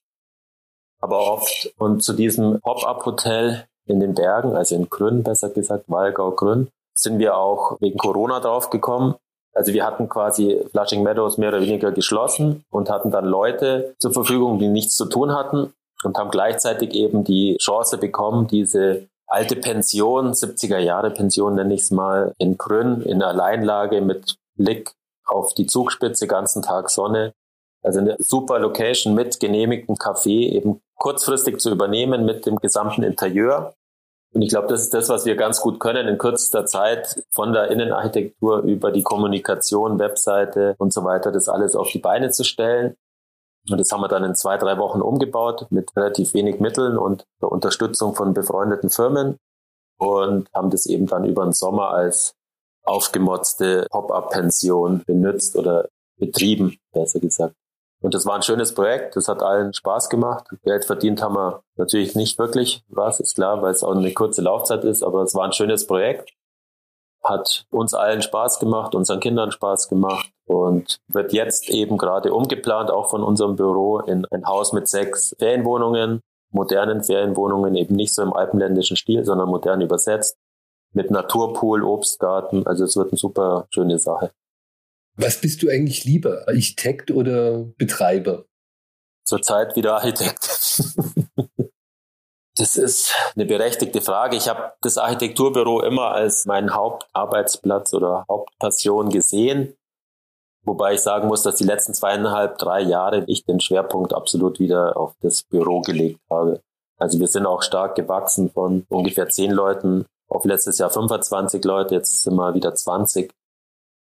aber 1.00 1.32
oft. 1.32 1.72
Und 1.78 2.04
zu 2.04 2.14
diesem 2.14 2.60
Pop-up-Hotel 2.62 3.66
in 3.86 4.00
den 4.00 4.14
Bergen, 4.14 4.56
also 4.56 4.76
in 4.76 4.90
Grün, 4.90 5.24
besser 5.24 5.50
gesagt, 5.50 5.86
Walgau 5.88 6.32
Grün, 6.32 6.70
sind 6.94 7.20
wir 7.20 7.38
auch 7.38 7.78
wegen 7.80 7.98
Corona 7.98 8.40
drauf 8.40 8.70
gekommen. 8.70 9.16
Also 9.54 9.74
wir 9.74 9.86
hatten 9.86 10.10
quasi 10.10 10.62
Flushing 10.72 11.02
Meadows 11.02 11.38
mehr 11.38 11.50
oder 11.50 11.62
weniger 11.62 11.92
geschlossen 11.92 12.64
und 12.70 12.90
hatten 12.90 13.10
dann 13.10 13.26
Leute 13.26 13.96
zur 14.00 14.14
Verfügung, 14.14 14.60
die 14.60 14.68
nichts 14.68 14.96
zu 14.96 15.06
tun 15.06 15.34
hatten 15.34 15.74
und 16.04 16.18
haben 16.18 16.30
gleichzeitig 16.30 16.94
eben 16.94 17.24
die 17.24 17.58
Chance 17.58 17.98
bekommen, 17.98 18.48
diese 18.48 19.08
alte 19.30 19.56
Pension, 19.56 20.34
70er 20.34 20.80
Jahre 20.80 21.12
Pension 21.12 21.56
nenne 21.56 21.74
ich 21.74 21.82
es 21.82 21.92
mal, 21.92 22.34
in 22.38 22.58
Grün, 22.58 23.02
in 23.02 23.22
Alleinlage 23.22 24.02
mit 24.02 24.38
Blick 24.56 24.92
auf 25.26 25.54
die 25.54 25.68
Zugspitze, 25.68 26.28
ganzen 26.28 26.62
Tag 26.62 26.90
Sonne. 26.90 27.34
Also 27.82 28.00
eine 28.00 28.18
super 28.20 28.60
Location 28.60 29.14
mit 29.14 29.40
genehmigtem 29.40 29.96
Café 29.96 30.50
eben 30.50 30.82
kurzfristig 30.96 31.60
zu 31.60 31.72
übernehmen 31.72 32.26
mit 32.26 32.46
dem 32.46 32.58
gesamten 32.58 33.04
Interieur. 33.04 33.74
Und 34.34 34.42
ich 34.42 34.50
glaube, 34.50 34.68
das 34.68 34.82
ist 34.82 34.94
das, 34.94 35.10
was 35.10 35.26
wir 35.26 35.36
ganz 35.36 35.62
gut 35.62 35.80
können, 35.80 36.08
in 36.08 36.18
kürzester 36.18 36.66
Zeit 36.66 37.24
von 37.32 37.54
der 37.54 37.72
Innenarchitektur 37.72 38.60
über 38.60 38.92
die 38.92 39.02
Kommunikation, 39.02 39.98
Webseite 39.98 40.76
und 40.78 40.94
so 40.94 41.04
weiter, 41.04 41.32
das 41.32 41.50
alles 41.50 41.76
auf 41.76 41.90
die 41.92 42.00
Beine 42.00 42.30
zu 42.30 42.44
stellen. 42.44 42.96
Und 43.70 43.78
das 43.80 43.92
haben 43.92 44.02
wir 44.02 44.08
dann 44.08 44.24
in 44.24 44.36
zwei, 44.36 44.58
drei 44.58 44.78
Wochen 44.78 45.02
umgebaut 45.02 45.68
mit 45.70 45.96
relativ 45.96 46.34
wenig 46.34 46.60
Mitteln 46.60 46.98
und 46.98 47.26
der 47.42 47.52
Unterstützung 47.52 48.16
von 48.16 48.34
befreundeten 48.34 48.90
Firmen 48.90 49.38
und 49.98 50.50
haben 50.54 50.70
das 50.70 50.86
eben 50.86 51.08
dann 51.08 51.26
über 51.26 51.44
den 51.44 51.54
Sommer 51.54 51.90
als 51.90 52.36
aufgemotzte 52.84 53.86
Pop-up-Pension 53.92 55.04
benutzt 55.06 55.56
oder 55.56 55.88
betrieben, 56.18 56.78
besser 56.94 57.20
gesagt. 57.20 57.56
Und 58.02 58.14
das 58.14 58.26
war 58.26 58.36
ein 58.36 58.42
schönes 58.44 58.74
Projekt, 58.74 59.18
das 59.18 59.28
hat 59.28 59.44
allen 59.44 59.74
Spaß 59.74 60.10
gemacht. 60.10 60.48
Geld 60.64 60.86
verdient 60.86 61.22
haben 61.22 61.36
wir 61.36 61.62
natürlich 61.76 62.16
nicht 62.16 62.40
wirklich, 62.40 62.84
was 62.88 63.20
ist 63.20 63.36
klar, 63.36 63.62
weil 63.62 63.74
es 63.74 63.84
auch 63.84 63.96
eine 63.96 64.14
kurze 64.14 64.42
Laufzeit 64.42 64.86
ist, 64.86 65.04
aber 65.04 65.24
es 65.24 65.36
war 65.36 65.46
ein 65.46 65.52
schönes 65.52 65.86
Projekt 65.86 66.32
hat 67.24 67.66
uns 67.70 67.94
allen 67.94 68.22
Spaß 68.22 68.60
gemacht, 68.60 68.96
unseren 68.96 69.20
Kindern 69.20 69.52
Spaß 69.52 69.90
gemacht 69.90 70.32
und 70.46 71.00
wird 71.08 71.34
jetzt 71.34 71.70
eben 71.70 71.98
gerade 71.98 72.34
umgeplant, 72.34 72.92
auch 72.92 73.10
von 73.10 73.24
unserem 73.24 73.56
Büro, 73.56 74.00
in 74.00 74.26
ein 74.32 74.46
Haus 74.46 74.74
mit 74.74 74.88
sechs 74.88 75.36
Ferienwohnungen, 75.38 76.22
modernen 76.52 77.04
Ferienwohnungen, 77.04 77.76
eben 77.76 77.96
nicht 77.96 78.14
so 78.14 78.22
im 78.22 78.34
alpenländischen 78.34 78.98
Stil, 78.98 79.26
sondern 79.26 79.50
modern 79.50 79.82
übersetzt, 79.82 80.38
mit 80.94 81.12
Naturpool, 81.12 81.84
Obstgarten. 81.84 82.66
Also 82.66 82.86
es 82.86 82.96
wird 82.96 83.12
eine 83.12 83.18
super 83.18 83.68
schöne 83.70 84.00
Sache. 84.00 84.32
Was 85.16 85.42
bist 85.42 85.62
du 85.62 85.70
eigentlich 85.70 86.06
lieber, 86.06 86.48
Architekt 86.48 87.12
oder 87.12 87.66
Betreiber? 87.78 88.46
Zurzeit 89.24 89.76
wieder 89.76 89.96
Architekt. 89.96 90.84
Das 92.60 92.76
ist 92.76 93.16
eine 93.38 93.46
berechtigte 93.46 94.02
Frage. 94.02 94.36
Ich 94.36 94.50
habe 94.50 94.74
das 94.82 94.98
Architekturbüro 94.98 95.80
immer 95.82 96.12
als 96.12 96.46
meinen 96.46 96.76
Hauptarbeitsplatz 96.76 97.94
oder 97.94 98.26
Hauptpassion 98.30 99.10
gesehen. 99.10 99.78
Wobei 100.66 100.96
ich 100.96 101.00
sagen 101.00 101.30
muss, 101.30 101.44
dass 101.44 101.56
die 101.56 101.64
letzten 101.64 101.94
zweieinhalb, 101.94 102.58
drei 102.58 102.82
Jahre 102.82 103.24
ich 103.28 103.46
den 103.46 103.62
Schwerpunkt 103.62 104.14
absolut 104.14 104.60
wieder 104.60 104.98
auf 104.98 105.14
das 105.22 105.44
Büro 105.44 105.80
gelegt 105.80 106.20
habe. 106.30 106.60
Also 106.98 107.18
wir 107.22 107.28
sind 107.28 107.46
auch 107.46 107.62
stark 107.62 107.96
gewachsen 107.96 108.52
von 108.52 108.86
ungefähr 108.90 109.30
zehn 109.30 109.52
Leuten 109.52 110.06
auf 110.28 110.44
letztes 110.44 110.80
Jahr 110.80 110.90
25 110.90 111.64
Leute, 111.64 111.96
jetzt 111.96 112.24
sind 112.24 112.36
wir 112.36 112.54
wieder 112.56 112.76
20. 112.76 113.32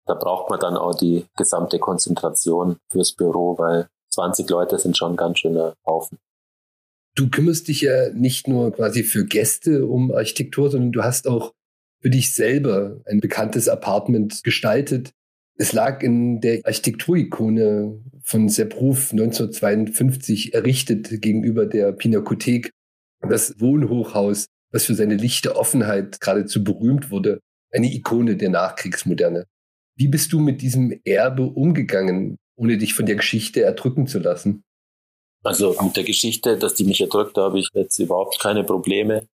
Da 0.08 0.16
braucht 0.16 0.50
man 0.50 0.60
dann 0.60 0.76
auch 0.76 0.96
die 0.96 1.28
gesamte 1.38 1.78
Konzentration 1.78 2.78
fürs 2.92 3.14
Büro, 3.14 3.60
weil 3.60 3.90
20 4.10 4.50
Leute 4.50 4.80
sind 4.80 4.98
schon 4.98 5.14
ein 5.14 5.18
ganz 5.18 5.38
schöner 5.38 5.76
Haufen. 5.86 6.18
Du 7.20 7.30
kümmerst 7.30 7.68
dich 7.68 7.82
ja 7.82 8.14
nicht 8.14 8.48
nur 8.48 8.72
quasi 8.72 9.04
für 9.04 9.26
Gäste 9.26 9.86
um 9.86 10.10
Architektur, 10.14 10.72
sondern 10.72 10.94
du 10.94 11.04
hast 11.04 11.28
auch 11.28 11.54
für 12.02 12.10
dich 12.10 12.32
selber 12.32 13.02
ein 13.06 13.20
bekanntes 13.20 13.68
Apartment 13.68 14.42
gestaltet. 14.46 15.12
Es 15.58 15.74
lag 15.74 16.02
in 16.02 16.40
der 16.40 16.62
Architekturikone 16.64 18.02
von 18.22 18.48
Sepp 18.48 18.80
Ruf 18.80 19.12
1952 19.12 20.54
errichtet 20.54 21.22
gegenüber 21.22 21.66
der 21.66 21.92
Pinakothek 21.92 22.72
das 23.28 23.60
Wohnhochhaus, 23.60 24.46
was 24.72 24.86
für 24.86 24.96
seine 24.96 25.16
lichte 25.16 25.58
Offenheit 25.58 26.22
geradezu 26.22 26.64
berühmt 26.64 27.12
wurde, 27.12 27.42
eine 27.74 27.94
Ikone 27.94 28.38
der 28.38 28.50
Nachkriegsmoderne. 28.50 29.44
Wie 29.98 30.08
bist 30.08 30.32
du 30.32 30.40
mit 30.40 30.62
diesem 30.62 30.98
Erbe 31.04 31.44
umgegangen, 31.44 32.38
ohne 32.56 32.78
dich 32.78 32.94
von 32.94 33.06
der 33.06 33.18
Geschichte 33.18 33.60
erdrücken 33.60 34.08
zu 34.08 34.20
lassen? 34.20 34.64
Also 35.44 35.76
mit 35.82 35.96
der 35.96 36.04
Geschichte, 36.04 36.58
dass 36.58 36.76
die 36.76 36.84
mich 36.84 37.02
erdrückt, 37.02 37.38
da 37.38 37.44
habe 37.44 37.60
ich 37.60 37.70
jetzt 37.74 37.98
überhaupt 38.00 38.40
keine 38.40 38.64
Probleme. 38.64 39.28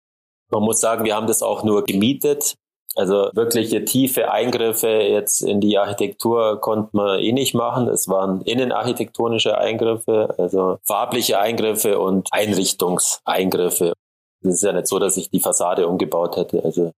Man 0.50 0.62
muss 0.62 0.80
sagen, 0.80 1.04
wir 1.04 1.16
haben 1.16 1.26
das 1.26 1.42
auch 1.42 1.64
nur 1.64 1.84
gemietet. 1.84 2.54
Also 2.96 3.30
wirkliche 3.32 3.84
tiefe 3.84 4.30
Eingriffe 4.30 4.88
jetzt 4.88 5.42
in 5.42 5.60
die 5.60 5.78
Architektur 5.78 6.60
konnte 6.60 6.90
man 6.92 7.18
eh 7.18 7.32
nicht 7.32 7.54
machen. 7.54 7.88
Es 7.88 8.08
waren 8.08 8.42
innenarchitektonische 8.42 9.58
Eingriffe, 9.58 10.32
also 10.38 10.78
farbliche 10.84 11.40
Eingriffe 11.40 11.98
und 11.98 12.28
Einrichtungseingriffe. 12.30 13.94
Es 14.42 14.54
ist 14.54 14.62
ja 14.62 14.72
nicht 14.72 14.86
so, 14.86 14.98
dass 15.00 15.16
ich 15.16 15.30
die 15.30 15.40
Fassade 15.40 15.88
umgebaut 15.88 16.36
hätte. 16.36 16.62
Also 16.62 16.92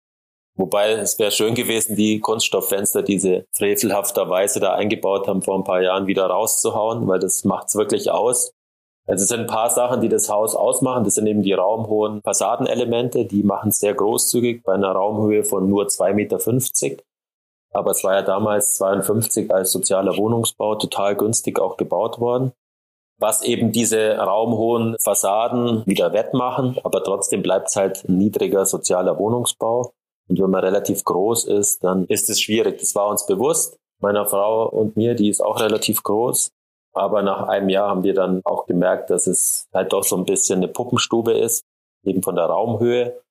Wobei 0.58 0.94
es 0.94 1.20
wäre 1.20 1.32
schön 1.32 1.54
gewesen, 1.54 1.98
die 1.98 2.22
Kunststofffenster, 2.22 3.04
diese 3.04 3.46
frevelhafterweise 3.52 4.62
da 4.62 4.74
eingebaut 4.74 5.28
haben, 5.28 5.42
vor 5.42 5.58
ein 5.58 5.66
paar 5.66 5.82
Jahren 5.82 6.08
wieder 6.08 6.28
rauszuhauen, 6.28 7.08
weil 7.10 7.20
das 7.20 7.44
macht's 7.44 7.76
wirklich 7.76 8.10
aus. 8.10 8.52
Also 9.08 9.24
es 9.24 9.30
sind 9.30 9.42
ein 9.42 9.48
paar 9.48 9.70
Sachen, 9.70 10.02
die 10.02 10.10
das 10.10 10.30
Haus 10.30 10.56
ausmachen. 10.56 11.04
Das 11.04 11.16
sind 11.16 11.28
eben 11.28 11.44
die 11.44 11.54
raumhohen 11.54 12.22
Fassadenelemente. 12.24 13.26
Die 13.26 13.44
machen 13.44 13.72
sehr 13.72 13.94
großzügig 13.94 14.64
bei 14.64 14.74
einer 14.74 14.92
Raumhöhe 14.92 15.44
von 15.44 15.70
nur 15.70 15.86
2,50 15.86 16.14
Meter. 16.14 17.04
Aber 17.72 17.92
es 17.92 18.04
war 18.04 18.16
ja 18.16 18.22
damals 18.24 18.76
52 18.78 19.54
als 19.54 19.72
sozialer 19.72 20.18
Wohnungsbau 20.18 20.76
total 20.76 21.16
günstig 21.16 21.60
auch 21.60 21.78
gebaut 21.78 22.20
worden. 22.20 22.54
Was 23.20 23.44
eben 23.44 23.72
diese 23.72 24.18
raumhohen 24.18 24.96
Fassaden 25.00 25.84
wieder 25.86 26.12
wettmachen. 26.14 26.78
Aber 26.84 27.04
trotzdem 27.04 27.44
bleibt 27.44 27.68
es 27.68 27.76
halt 27.76 28.10
ein 28.10 28.18
niedriger 28.18 28.66
sozialer 28.66 29.20
Wohnungsbau. 29.20 29.94
Und 30.28 30.40
wenn 30.40 30.50
man 30.50 30.64
relativ 30.64 31.04
groß 31.04 31.46
ist, 31.46 31.84
dann 31.84 32.06
ist 32.06 32.30
es 32.30 32.42
schwierig. 32.42 32.80
Das 32.80 32.96
war 32.96 33.08
uns 33.08 33.26
bewusst. 33.28 33.78
Meiner 34.00 34.26
Frau 34.26 34.68
und 34.68 34.98
mir, 34.98 35.14
die 35.14 35.30
ist 35.30 35.42
auch 35.42 35.60
relativ 35.60 36.02
groß. 36.02 36.52
Aber 36.96 37.22
nach 37.22 37.48
einem 37.48 37.70
Jahr 37.70 37.90
haben 37.90 38.04
wir 38.04 38.14
dann 38.14 38.42
auch 38.46 38.66
gemerkt, 38.66 39.10
dass 39.10 39.28
es 39.28 39.68
halt 39.74 39.92
doch 39.92 40.04
so 40.04 40.16
ein 40.16 40.26
bisschen 40.26 40.60
eine 40.60 40.70
Puppenstube 40.70 41.34
ist, 41.34 41.64
eben 42.06 42.24
von 42.24 42.36
der 42.36 42.46
Raumhöhe. 42.46 43.22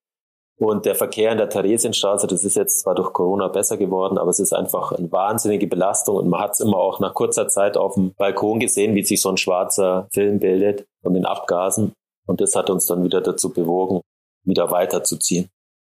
Und 0.61 0.87
der 0.87 0.95
Verkehr 0.95 1.33
in 1.33 1.39
der 1.39 1.49
Theresienstraße, 1.49 2.27
das 2.27 2.45
ist 2.45 2.57
jetzt 2.57 2.81
zwar 2.81 2.95
durch 2.95 3.13
Corona 3.13 3.49
besser 3.49 3.77
geworden, 3.77 4.19
aber 4.19 4.31
es 4.31 4.39
ist 4.39 4.53
einfach 4.53 4.93
eine 4.93 5.11
wahnsinnige 5.11 5.67
Belastung. 5.67 6.17
Und 6.17 6.29
man 6.29 6.41
hat 6.41 6.53
es 6.53 6.61
immer 6.61 6.77
auch 6.77 7.01
nach 7.01 7.15
kurzer 7.15 7.49
Zeit 7.49 7.77
auf 7.77 7.95
dem 7.95 8.13
Balkon 8.15 8.61
gesehen, 8.61 8.95
wie 8.95 9.03
sich 9.03 9.21
so 9.21 9.31
ein 9.31 9.37
schwarzer 9.37 10.07
Film 10.13 10.39
bildet 10.39 10.87
von 11.03 11.15
den 11.15 11.25
Abgasen. 11.25 11.93
Und 12.27 12.41
das 12.41 12.55
hat 12.55 12.71
uns 12.71 12.87
dann 12.87 13.03
wieder 13.03 13.21
dazu 13.21 13.53
bewogen, 13.53 14.01
wieder 14.45 14.71
weiterzuziehen. 14.71 15.49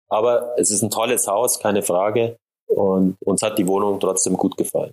Aber 0.08 0.52
es 0.58 0.70
ist 0.70 0.82
ein 0.82 0.90
tolles 0.90 1.26
Haus, 1.26 1.58
keine 1.58 1.82
Frage. 1.82 2.36
Und 2.68 3.16
uns 3.24 3.42
hat 3.42 3.58
die 3.58 3.66
Wohnung 3.66 3.98
trotzdem 3.98 4.36
gut 4.36 4.56
gefallen. 4.56 4.92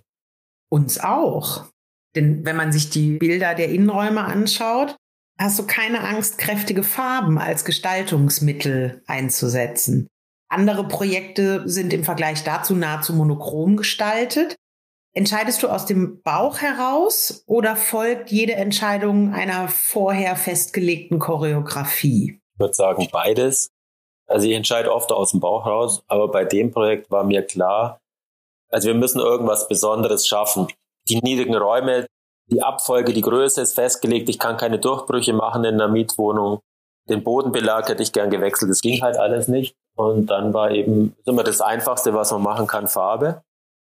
Uns 0.70 0.98
auch. 0.98 1.64
Denn 2.14 2.44
wenn 2.44 2.56
man 2.56 2.72
sich 2.72 2.90
die 2.90 3.18
Bilder 3.18 3.54
der 3.54 3.68
Innenräume 3.68 4.24
anschaut, 4.24 4.96
hast 5.38 5.58
du 5.58 5.66
keine 5.66 6.00
Angst, 6.00 6.38
kräftige 6.38 6.82
Farben 6.82 7.38
als 7.38 7.64
Gestaltungsmittel 7.64 9.02
einzusetzen. 9.06 10.08
Andere 10.48 10.86
Projekte 10.88 11.62
sind 11.68 11.92
im 11.92 12.04
Vergleich 12.04 12.42
dazu 12.42 12.74
nahezu 12.74 13.14
monochrom 13.14 13.76
gestaltet. 13.76 14.56
Entscheidest 15.12 15.62
du 15.62 15.68
aus 15.68 15.86
dem 15.86 16.22
Bauch 16.22 16.60
heraus 16.60 17.44
oder 17.46 17.76
folgt 17.76 18.30
jede 18.30 18.54
Entscheidung 18.54 19.32
einer 19.32 19.68
vorher 19.68 20.36
festgelegten 20.36 21.18
Choreografie? 21.18 22.40
Ich 22.54 22.60
würde 22.60 22.74
sagen 22.74 23.08
beides. 23.10 23.70
Also 24.26 24.46
ich 24.46 24.54
entscheide 24.54 24.92
oft 24.92 25.10
aus 25.10 25.32
dem 25.32 25.40
Bauch 25.40 25.66
raus, 25.66 26.04
aber 26.06 26.28
bei 26.28 26.44
dem 26.44 26.70
Projekt 26.70 27.10
war 27.10 27.24
mir 27.24 27.42
klar, 27.42 28.00
also 28.70 28.86
wir 28.86 28.94
müssen 28.94 29.20
irgendwas 29.20 29.66
Besonderes 29.66 30.28
schaffen. 30.28 30.68
Die 31.10 31.20
niedrigen 31.20 31.56
Räume, 31.56 32.06
die 32.50 32.62
Abfolge, 32.62 33.12
die 33.12 33.20
Größe 33.20 33.60
ist 33.60 33.74
festgelegt. 33.74 34.28
Ich 34.28 34.38
kann 34.38 34.56
keine 34.56 34.78
Durchbrüche 34.78 35.32
machen 35.32 35.64
in 35.64 35.74
einer 35.74 35.88
Mietwohnung. 35.88 36.60
Den 37.08 37.24
Bodenbelag 37.24 37.88
hätte 37.88 38.02
ich 38.02 38.12
gern 38.12 38.30
gewechselt. 38.30 38.70
Das 38.70 38.80
ging 38.80 39.02
halt 39.02 39.16
alles 39.16 39.48
nicht. 39.48 39.74
Und 39.96 40.26
dann 40.26 40.54
war 40.54 40.70
eben 40.70 41.16
immer 41.26 41.42
das 41.42 41.60
Einfachste, 41.60 42.14
was 42.14 42.30
man 42.30 42.42
machen 42.42 42.66
kann, 42.66 42.88
Farbe. 42.88 43.42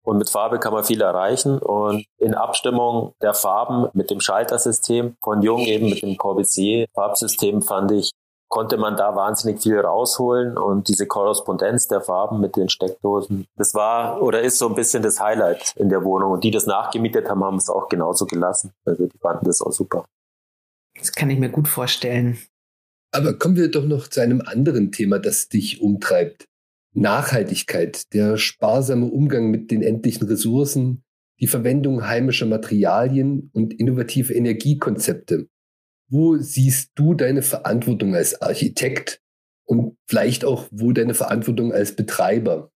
Und 0.06 0.18
mit 0.18 0.30
Farbe 0.30 0.60
kann 0.60 0.74
man 0.74 0.84
viel 0.84 1.02
erreichen. 1.02 1.60
Und 1.60 2.06
in 2.18 2.36
Abstimmung 2.36 3.14
der 3.22 3.34
Farben 3.34 3.88
mit 3.94 4.12
dem 4.12 4.20
Schaltersystem 4.20 5.16
von 5.24 5.42
Jung 5.42 5.62
eben 5.62 5.90
mit 5.90 6.02
dem 6.02 6.18
Corbusier-Farbsystem 6.18 7.62
fand 7.62 7.92
ich, 7.92 8.12
konnte 8.54 8.78
man 8.78 8.96
da 8.96 9.16
wahnsinnig 9.16 9.64
viel 9.64 9.80
rausholen 9.80 10.60
und 10.60 10.88
diese 10.88 11.08
Korrespondenz 11.08 11.88
der 11.88 12.02
Farben 12.02 12.40
mit 12.40 12.56
den 12.56 12.70
Steckdosen, 12.70 13.48
das 13.56 13.74
war 13.74 14.22
oder 14.22 14.44
ist 14.44 14.60
so 14.60 14.70
ein 14.70 14.76
bisschen 14.76 15.02
das 15.02 15.20
Highlight 15.20 15.74
in 15.76 15.90
der 15.90 16.04
Wohnung. 16.04 16.34
Und 16.34 16.44
die 16.44 16.52
das 16.52 16.68
nachgemietet 16.68 17.28
haben, 17.28 17.44
haben 17.44 17.58
es 17.58 17.68
auch 17.68 17.90
genauso 17.90 18.28
gelassen. 18.28 18.72
Also 18.86 19.08
die 19.08 19.18
fanden 19.18 19.46
das 19.46 19.60
auch 19.60 19.72
super. 19.72 20.06
Das 21.00 21.12
kann 21.14 21.32
ich 21.32 21.40
mir 21.40 21.50
gut 21.50 21.68
vorstellen. 21.68 22.38
Aber 23.12 23.34
kommen 23.34 23.56
wir 23.56 23.72
doch 23.72 23.86
noch 23.86 24.08
zu 24.08 24.22
einem 24.22 24.44
anderen 24.46 24.92
Thema, 24.92 25.18
das 25.18 25.50
dich 25.50 25.82
umtreibt. 25.82 26.46
Nachhaltigkeit, 26.94 28.14
der 28.14 28.38
sparsame 28.38 29.08
Umgang 29.08 29.50
mit 29.50 29.72
den 29.72 29.82
endlichen 29.82 30.28
Ressourcen, 30.28 31.02
die 31.40 31.48
Verwendung 31.48 32.08
heimischer 32.08 32.46
Materialien 32.46 33.50
und 33.52 33.74
innovative 33.74 34.32
Energiekonzepte. 34.32 35.48
Wo 36.14 36.38
siehst 36.38 36.92
du 36.94 37.16
deine 37.16 37.42
Verantwortung 37.42 38.14
als 38.14 38.40
Architekt 38.40 39.20
und 39.66 39.98
vielleicht 40.06 40.46
auch 40.46 40.66
wo 40.70 40.92
deine 40.92 41.16
Verantwortung 41.16 41.74
als 41.74 41.96
Betreiber? 41.96 42.70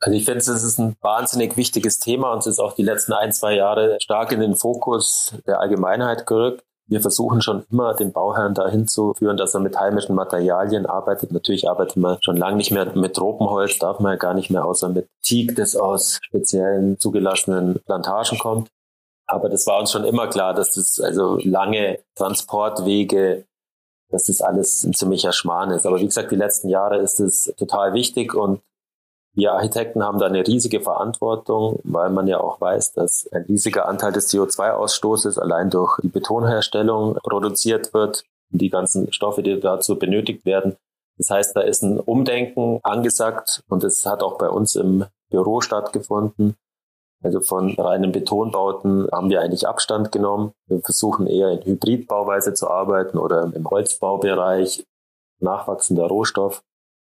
Also 0.00 0.18
ich 0.18 0.24
finde, 0.24 0.38
es 0.38 0.48
ist 0.48 0.80
ein 0.80 0.96
wahnsinnig 1.00 1.56
wichtiges 1.56 2.00
Thema 2.00 2.32
und 2.32 2.40
es 2.40 2.48
ist 2.48 2.58
auch 2.58 2.74
die 2.74 2.82
letzten 2.82 3.12
ein, 3.12 3.32
zwei 3.32 3.54
Jahre 3.54 3.98
stark 4.02 4.32
in 4.32 4.40
den 4.40 4.56
Fokus 4.56 5.32
der 5.46 5.60
Allgemeinheit 5.60 6.26
gerückt. 6.26 6.64
Wir 6.88 7.00
versuchen 7.00 7.40
schon 7.40 7.64
immer, 7.70 7.94
den 7.94 8.10
Bauherrn 8.10 8.54
dahin 8.54 8.88
zu 8.88 9.14
führen, 9.14 9.36
dass 9.36 9.54
er 9.54 9.60
mit 9.60 9.78
heimischen 9.78 10.16
Materialien 10.16 10.86
arbeitet. 10.86 11.30
Natürlich 11.30 11.68
arbeitet 11.68 11.98
man 11.98 12.18
schon 12.20 12.36
lange 12.36 12.56
nicht 12.56 12.72
mehr 12.72 12.96
mit 12.96 13.14
Tropenholz, 13.14 13.78
darf 13.78 14.00
man 14.00 14.14
ja 14.14 14.18
gar 14.18 14.34
nicht 14.34 14.50
mehr, 14.50 14.64
außer 14.64 14.88
mit 14.88 15.06
Teak, 15.22 15.54
das 15.54 15.76
aus 15.76 16.18
speziellen 16.20 16.98
zugelassenen 16.98 17.78
Plantagen 17.86 18.38
kommt. 18.38 18.70
Aber 19.30 19.48
das 19.48 19.66
war 19.66 19.78
uns 19.78 19.92
schon 19.92 20.04
immer 20.04 20.26
klar, 20.26 20.54
dass 20.54 20.74
das 20.74 20.98
also 20.98 21.38
lange 21.44 22.00
Transportwege, 22.16 23.44
dass 24.10 24.24
das 24.24 24.40
alles 24.40 24.82
ein 24.82 24.92
ziemlicher 24.92 25.32
Schmarrn 25.32 25.70
ist. 25.70 25.86
Aber 25.86 26.00
wie 26.00 26.06
gesagt, 26.06 26.32
die 26.32 26.36
letzten 26.36 26.68
Jahre 26.68 26.98
ist 26.98 27.20
es 27.20 27.54
total 27.56 27.94
wichtig 27.94 28.34
und 28.34 28.60
wir 29.32 29.52
Architekten 29.52 30.02
haben 30.02 30.18
da 30.18 30.26
eine 30.26 30.44
riesige 30.44 30.80
Verantwortung, 30.80 31.78
weil 31.84 32.10
man 32.10 32.26
ja 32.26 32.40
auch 32.40 32.60
weiß, 32.60 32.94
dass 32.94 33.28
ein 33.30 33.42
riesiger 33.42 33.86
Anteil 33.86 34.10
des 34.12 34.28
CO2-Ausstoßes 34.32 35.38
allein 35.38 35.70
durch 35.70 36.00
die 36.02 36.08
Betonherstellung 36.08 37.14
produziert 37.22 37.94
wird 37.94 38.24
und 38.52 38.60
die 38.60 38.70
ganzen 38.70 39.12
Stoffe, 39.12 39.44
die 39.44 39.60
dazu 39.60 39.96
benötigt 39.96 40.44
werden. 40.44 40.76
Das 41.18 41.30
heißt, 41.30 41.54
da 41.54 41.60
ist 41.60 41.82
ein 41.82 42.00
Umdenken 42.00 42.80
angesagt 42.82 43.62
und 43.68 43.84
es 43.84 44.04
hat 44.04 44.24
auch 44.24 44.38
bei 44.38 44.48
uns 44.48 44.74
im 44.74 45.04
Büro 45.30 45.60
stattgefunden. 45.60 46.56
Also 47.22 47.40
von 47.40 47.74
reinen 47.74 48.12
Betonbauten 48.12 49.08
haben 49.12 49.28
wir 49.28 49.40
eigentlich 49.40 49.68
Abstand 49.68 50.10
genommen. 50.10 50.52
Wir 50.66 50.80
versuchen 50.80 51.26
eher 51.26 51.50
in 51.50 51.64
Hybridbauweise 51.64 52.54
zu 52.54 52.68
arbeiten 52.68 53.18
oder 53.18 53.50
im 53.54 53.68
Holzbaubereich, 53.68 54.84
nachwachsender 55.40 56.06
Rohstoff. 56.06 56.62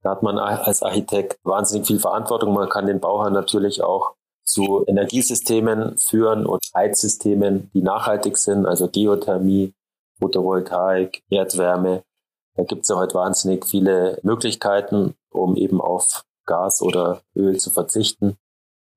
Da 0.03 0.13
hat 0.13 0.23
man 0.23 0.39
als 0.39 0.83
Architekt 0.83 1.39
wahnsinnig 1.45 1.87
viel 1.87 2.01
Verantwortung. 2.01 2.55
Man 2.55 2.71
kann 2.71 2.87
den 2.87 3.01
Bauherrn 3.01 3.35
natürlich 3.35 3.83
auch 3.83 4.15
zu 4.43 4.85
Energiesystemen 4.87 5.99
führen 5.99 6.47
und 6.47 6.63
Heizsystemen, 6.75 7.71
die 7.75 7.83
nachhaltig 7.83 8.39
sind, 8.39 8.67
also 8.67 8.89
Geothermie, 8.89 9.75
Photovoltaik, 10.19 11.23
Erdwärme. 11.31 12.03
Da 12.57 12.65
gibt 12.65 12.83
es 12.83 12.89
ja 12.89 12.97
heute 12.97 13.15
wahnsinnig 13.15 13.67
viele 13.67 14.19
Möglichkeiten, 14.23 15.15
um 15.31 15.57
eben 15.57 15.81
auf 15.81 16.25
Gas 16.47 16.83
oder 16.83 17.21
Öl 17.37 17.59
zu 17.59 17.71
verzichten. 17.71 18.37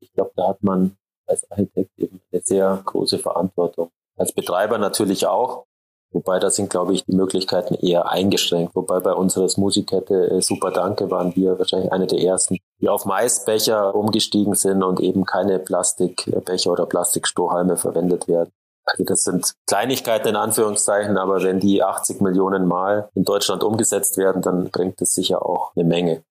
Ich 0.04 0.14
glaube, 0.14 0.32
da 0.36 0.50
hat 0.50 0.64
man 0.64 0.98
als 1.26 1.50
Architekt 1.50 1.92
eben 1.98 2.22
eine 2.32 2.42
sehr 2.42 2.82
große 2.86 3.20
Verantwortung. 3.20 3.90
Als 4.18 4.34
Betreiber 4.34 4.78
natürlich 4.78 5.26
auch, 5.26 5.66
wobei 6.12 6.40
da 6.40 6.50
sind, 6.50 6.70
glaube 6.70 6.94
ich, 6.94 7.06
die 7.06 7.16
Möglichkeiten 7.16 7.74
eher 7.74 8.10
eingeschränkt. 8.10 8.76
Wobei 8.76 9.00
bei 9.00 9.14
unserer 9.14 9.48
Musikkette 9.58 10.30
äh, 10.30 10.42
Super 10.42 10.72
Danke 10.72 11.10
waren 11.10 11.36
wir 11.36 11.58
wahrscheinlich 11.58 11.92
eine 11.92 12.08
der 12.08 12.20
ersten, 12.20 12.58
die 12.82 12.90
auf 12.90 13.06
Maisbecher 13.06 13.96
umgestiegen 13.96 14.54
sind 14.56 14.84
und 14.84 15.00
eben 15.00 15.26
keine 15.26 15.60
Plastikbecher 15.60 16.72
oder 16.72 16.86
Plastikstrohhalme 16.86 17.78
verwendet 17.78 18.28
werden. 18.28 18.52
Also 18.86 19.06
das 19.06 19.24
sind 19.24 19.54
Kleinigkeiten 19.66 20.28
in 20.28 20.36
Anführungszeichen, 20.36 21.18
aber 21.18 21.42
wenn 21.42 21.62
die 21.62 21.82
80 21.82 22.20
Millionen 22.20 22.68
Mal 22.68 23.10
in 23.16 23.24
Deutschland 23.24 23.64
umgesetzt 23.64 24.18
werden, 24.18 24.42
dann 24.42 24.70
bringt 24.70 25.02
es 25.02 25.14
sicher 25.14 25.46
auch 25.46 25.72
eine 25.76 25.86
Menge. 25.86 26.24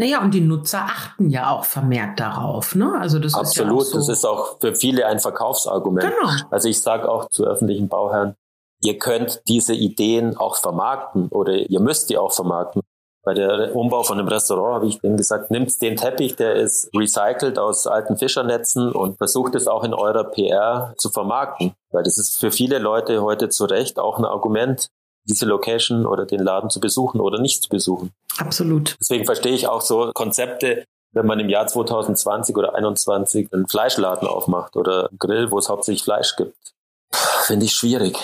Naja, 0.00 0.22
und 0.22 0.32
die 0.32 0.40
Nutzer 0.40 0.78
achten 0.78 1.28
ja 1.28 1.50
auch 1.50 1.66
vermehrt 1.66 2.18
darauf. 2.18 2.74
Ne? 2.74 2.90
Also 2.98 3.18
das 3.18 3.34
Absolut, 3.34 3.82
ist 3.82 3.88
ja 3.88 3.92
so. 3.92 3.98
das 3.98 4.08
ist 4.08 4.24
auch 4.24 4.58
für 4.58 4.74
viele 4.74 5.04
ein 5.04 5.18
Verkaufsargument. 5.18 6.10
Genau. 6.10 6.32
Also 6.50 6.70
ich 6.70 6.80
sage 6.80 7.06
auch 7.06 7.28
zu 7.28 7.44
öffentlichen 7.44 7.88
Bauherren, 7.88 8.34
ihr 8.80 8.98
könnt 8.98 9.42
diese 9.46 9.74
Ideen 9.74 10.38
auch 10.38 10.56
vermarkten 10.56 11.28
oder 11.28 11.52
ihr 11.52 11.80
müsst 11.80 12.08
die 12.08 12.16
auch 12.16 12.32
vermarkten. 12.32 12.80
Bei 13.22 13.34
der 13.34 13.76
Umbau 13.76 14.02
von 14.02 14.18
einem 14.18 14.28
Restaurant 14.28 14.76
habe 14.76 14.86
ich 14.86 14.98
denen 15.02 15.18
gesagt, 15.18 15.50
nimmt 15.50 15.82
den 15.82 15.96
Teppich, 15.96 16.34
der 16.34 16.54
ist 16.54 16.88
recycelt 16.96 17.58
aus 17.58 17.86
alten 17.86 18.16
Fischernetzen 18.16 18.92
und 18.92 19.18
versucht 19.18 19.54
es 19.54 19.68
auch 19.68 19.84
in 19.84 19.92
eurer 19.92 20.24
PR 20.24 20.94
zu 20.96 21.10
vermarkten. 21.10 21.74
Weil 21.90 22.04
das 22.04 22.16
ist 22.16 22.40
für 22.40 22.50
viele 22.50 22.78
Leute 22.78 23.20
heute 23.20 23.50
zu 23.50 23.66
Recht 23.66 23.98
auch 23.98 24.16
ein 24.16 24.24
Argument, 24.24 24.88
diese 25.24 25.46
Location 25.46 26.06
oder 26.06 26.26
den 26.26 26.40
Laden 26.40 26.70
zu 26.70 26.80
besuchen 26.80 27.20
oder 27.20 27.40
nicht 27.40 27.62
zu 27.62 27.68
besuchen. 27.68 28.10
Absolut. 28.38 28.96
Deswegen 29.00 29.24
verstehe 29.24 29.54
ich 29.54 29.68
auch 29.68 29.82
so 29.82 30.10
Konzepte, 30.12 30.84
wenn 31.12 31.26
man 31.26 31.40
im 31.40 31.48
Jahr 31.48 31.66
2020 31.66 32.56
oder 32.56 32.68
2021 32.68 33.52
einen 33.52 33.66
Fleischladen 33.66 34.28
aufmacht 34.28 34.76
oder 34.76 35.08
einen 35.08 35.18
Grill, 35.18 35.50
wo 35.50 35.58
es 35.58 35.68
hauptsächlich 35.68 36.04
Fleisch 36.04 36.36
gibt. 36.36 36.56
Finde 37.12 37.66
ich 37.66 37.72
schwierig. 37.72 38.16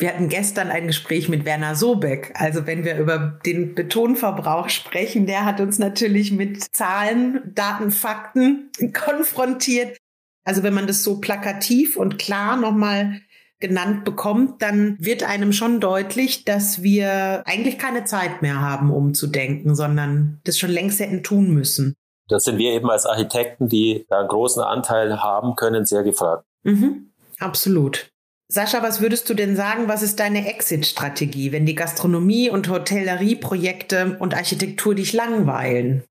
Wir 0.00 0.10
hatten 0.10 0.28
gestern 0.28 0.70
ein 0.70 0.86
Gespräch 0.86 1.28
mit 1.28 1.44
Werner 1.44 1.74
Sobeck. 1.74 2.32
Also 2.34 2.66
wenn 2.66 2.84
wir 2.84 2.98
über 2.98 3.40
den 3.44 3.74
Betonverbrauch 3.74 4.68
sprechen, 4.68 5.26
der 5.26 5.44
hat 5.44 5.60
uns 5.60 5.80
natürlich 5.80 6.30
mit 6.30 6.62
Zahlen, 6.72 7.52
Daten, 7.54 7.90
Fakten 7.90 8.70
konfrontiert. 8.94 9.98
Also 10.44 10.62
wenn 10.62 10.72
man 10.72 10.86
das 10.86 11.02
so 11.02 11.20
plakativ 11.20 11.96
und 11.96 12.18
klar 12.18 12.56
nochmal 12.56 13.20
genannt 13.60 14.04
bekommt, 14.04 14.62
dann 14.62 14.96
wird 15.00 15.22
einem 15.22 15.52
schon 15.52 15.80
deutlich, 15.80 16.44
dass 16.44 16.82
wir 16.82 17.42
eigentlich 17.46 17.78
keine 17.78 18.04
Zeit 18.04 18.42
mehr 18.42 18.60
haben, 18.60 18.92
um 18.92 19.14
zu 19.14 19.26
denken, 19.26 19.74
sondern 19.74 20.40
das 20.44 20.58
schon 20.58 20.70
längst 20.70 21.00
hätten 21.00 21.22
tun 21.22 21.50
müssen. 21.50 21.94
Das 22.28 22.44
sind 22.44 22.58
wir 22.58 22.72
eben 22.72 22.90
als 22.90 23.06
Architekten, 23.06 23.68
die 23.68 24.06
da 24.08 24.20
einen 24.20 24.28
großen 24.28 24.62
Anteil 24.62 25.22
haben 25.22 25.56
können, 25.56 25.86
sehr 25.86 26.02
gefragt. 26.02 26.44
Mhm, 26.62 27.10
absolut. 27.38 28.10
Sascha, 28.50 28.82
was 28.82 29.00
würdest 29.00 29.28
du 29.28 29.34
denn 29.34 29.56
sagen, 29.56 29.88
was 29.88 30.02
ist 30.02 30.20
deine 30.20 30.48
Exit-Strategie, 30.48 31.52
wenn 31.52 31.66
die 31.66 31.74
Gastronomie- 31.74 32.48
und 32.48 32.70
Hotellerieprojekte 32.70 34.16
und 34.18 34.34
Architektur 34.34 34.94
dich 34.94 35.12
langweilen? 35.12 36.04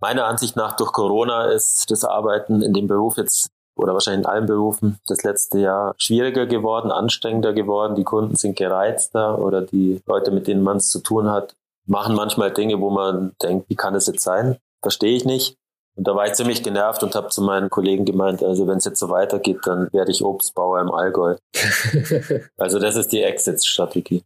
Meiner 0.00 0.26
Ansicht 0.26 0.56
nach 0.56 0.76
durch 0.76 0.92
Corona 0.92 1.50
ist 1.50 1.90
das 1.90 2.04
Arbeiten 2.04 2.62
in 2.62 2.72
dem 2.72 2.86
Beruf 2.86 3.16
jetzt 3.16 3.50
oder 3.78 3.94
wahrscheinlich 3.94 4.24
in 4.24 4.30
allen 4.30 4.46
Berufen 4.46 4.98
das 5.06 5.22
letzte 5.22 5.60
Jahr 5.60 5.94
schwieriger 5.98 6.46
geworden, 6.46 6.90
anstrengender 6.90 7.52
geworden. 7.52 7.94
Die 7.94 8.04
Kunden 8.04 8.36
sind 8.36 8.56
gereizter 8.56 9.38
oder 9.38 9.62
die 9.62 10.02
Leute, 10.06 10.30
mit 10.30 10.46
denen 10.46 10.62
man 10.62 10.78
es 10.78 10.90
zu 10.90 11.00
tun 11.00 11.30
hat, 11.30 11.54
machen 11.86 12.14
manchmal 12.14 12.52
Dinge, 12.52 12.80
wo 12.80 12.90
man 12.90 13.32
denkt, 13.42 13.68
wie 13.68 13.76
kann 13.76 13.94
das 13.94 14.06
jetzt 14.06 14.22
sein? 14.22 14.58
Verstehe 14.82 15.16
ich 15.16 15.24
nicht. 15.24 15.56
Und 15.96 16.06
da 16.06 16.14
war 16.14 16.26
ich 16.26 16.34
ziemlich 16.34 16.62
genervt 16.62 17.02
und 17.02 17.16
habe 17.16 17.28
zu 17.28 17.42
meinen 17.42 17.70
Kollegen 17.70 18.04
gemeint, 18.04 18.42
also 18.42 18.68
wenn 18.68 18.78
es 18.78 18.84
jetzt 18.84 19.00
so 19.00 19.08
weitergeht, 19.08 19.58
dann 19.64 19.92
werde 19.92 20.12
ich 20.12 20.22
Obstbauer 20.22 20.80
im 20.80 20.92
Allgäu. 20.92 21.36
also 22.56 22.78
das 22.78 22.94
ist 22.94 23.08
die 23.08 23.22
Exit-Strategie. 23.22 24.22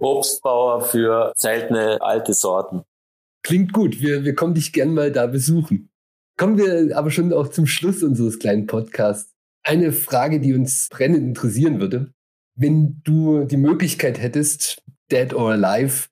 Obstbauer 0.00 0.80
für 0.80 1.32
seltene 1.36 2.00
alte 2.00 2.34
Sorten. 2.34 2.82
Klingt 3.44 3.72
gut. 3.72 4.00
Wir, 4.00 4.24
wir 4.24 4.34
kommen 4.34 4.54
dich 4.54 4.72
gern 4.72 4.92
mal 4.92 5.12
da 5.12 5.26
besuchen. 5.26 5.88
Kommen 6.36 6.58
wir 6.58 6.96
aber 6.96 7.10
schon 7.10 7.32
auch 7.32 7.48
zum 7.48 7.66
Schluss 7.66 8.02
unseres 8.02 8.38
kleinen 8.38 8.66
Podcasts. 8.66 9.32
Eine 9.62 9.92
Frage, 9.92 10.40
die 10.40 10.54
uns 10.54 10.88
brennend 10.88 11.22
interessieren 11.22 11.80
würde. 11.80 12.12
Wenn 12.56 13.00
du 13.04 13.44
die 13.44 13.56
Möglichkeit 13.56 14.18
hättest, 14.18 14.82
dead 15.10 15.32
or 15.32 15.52
alive, 15.52 16.08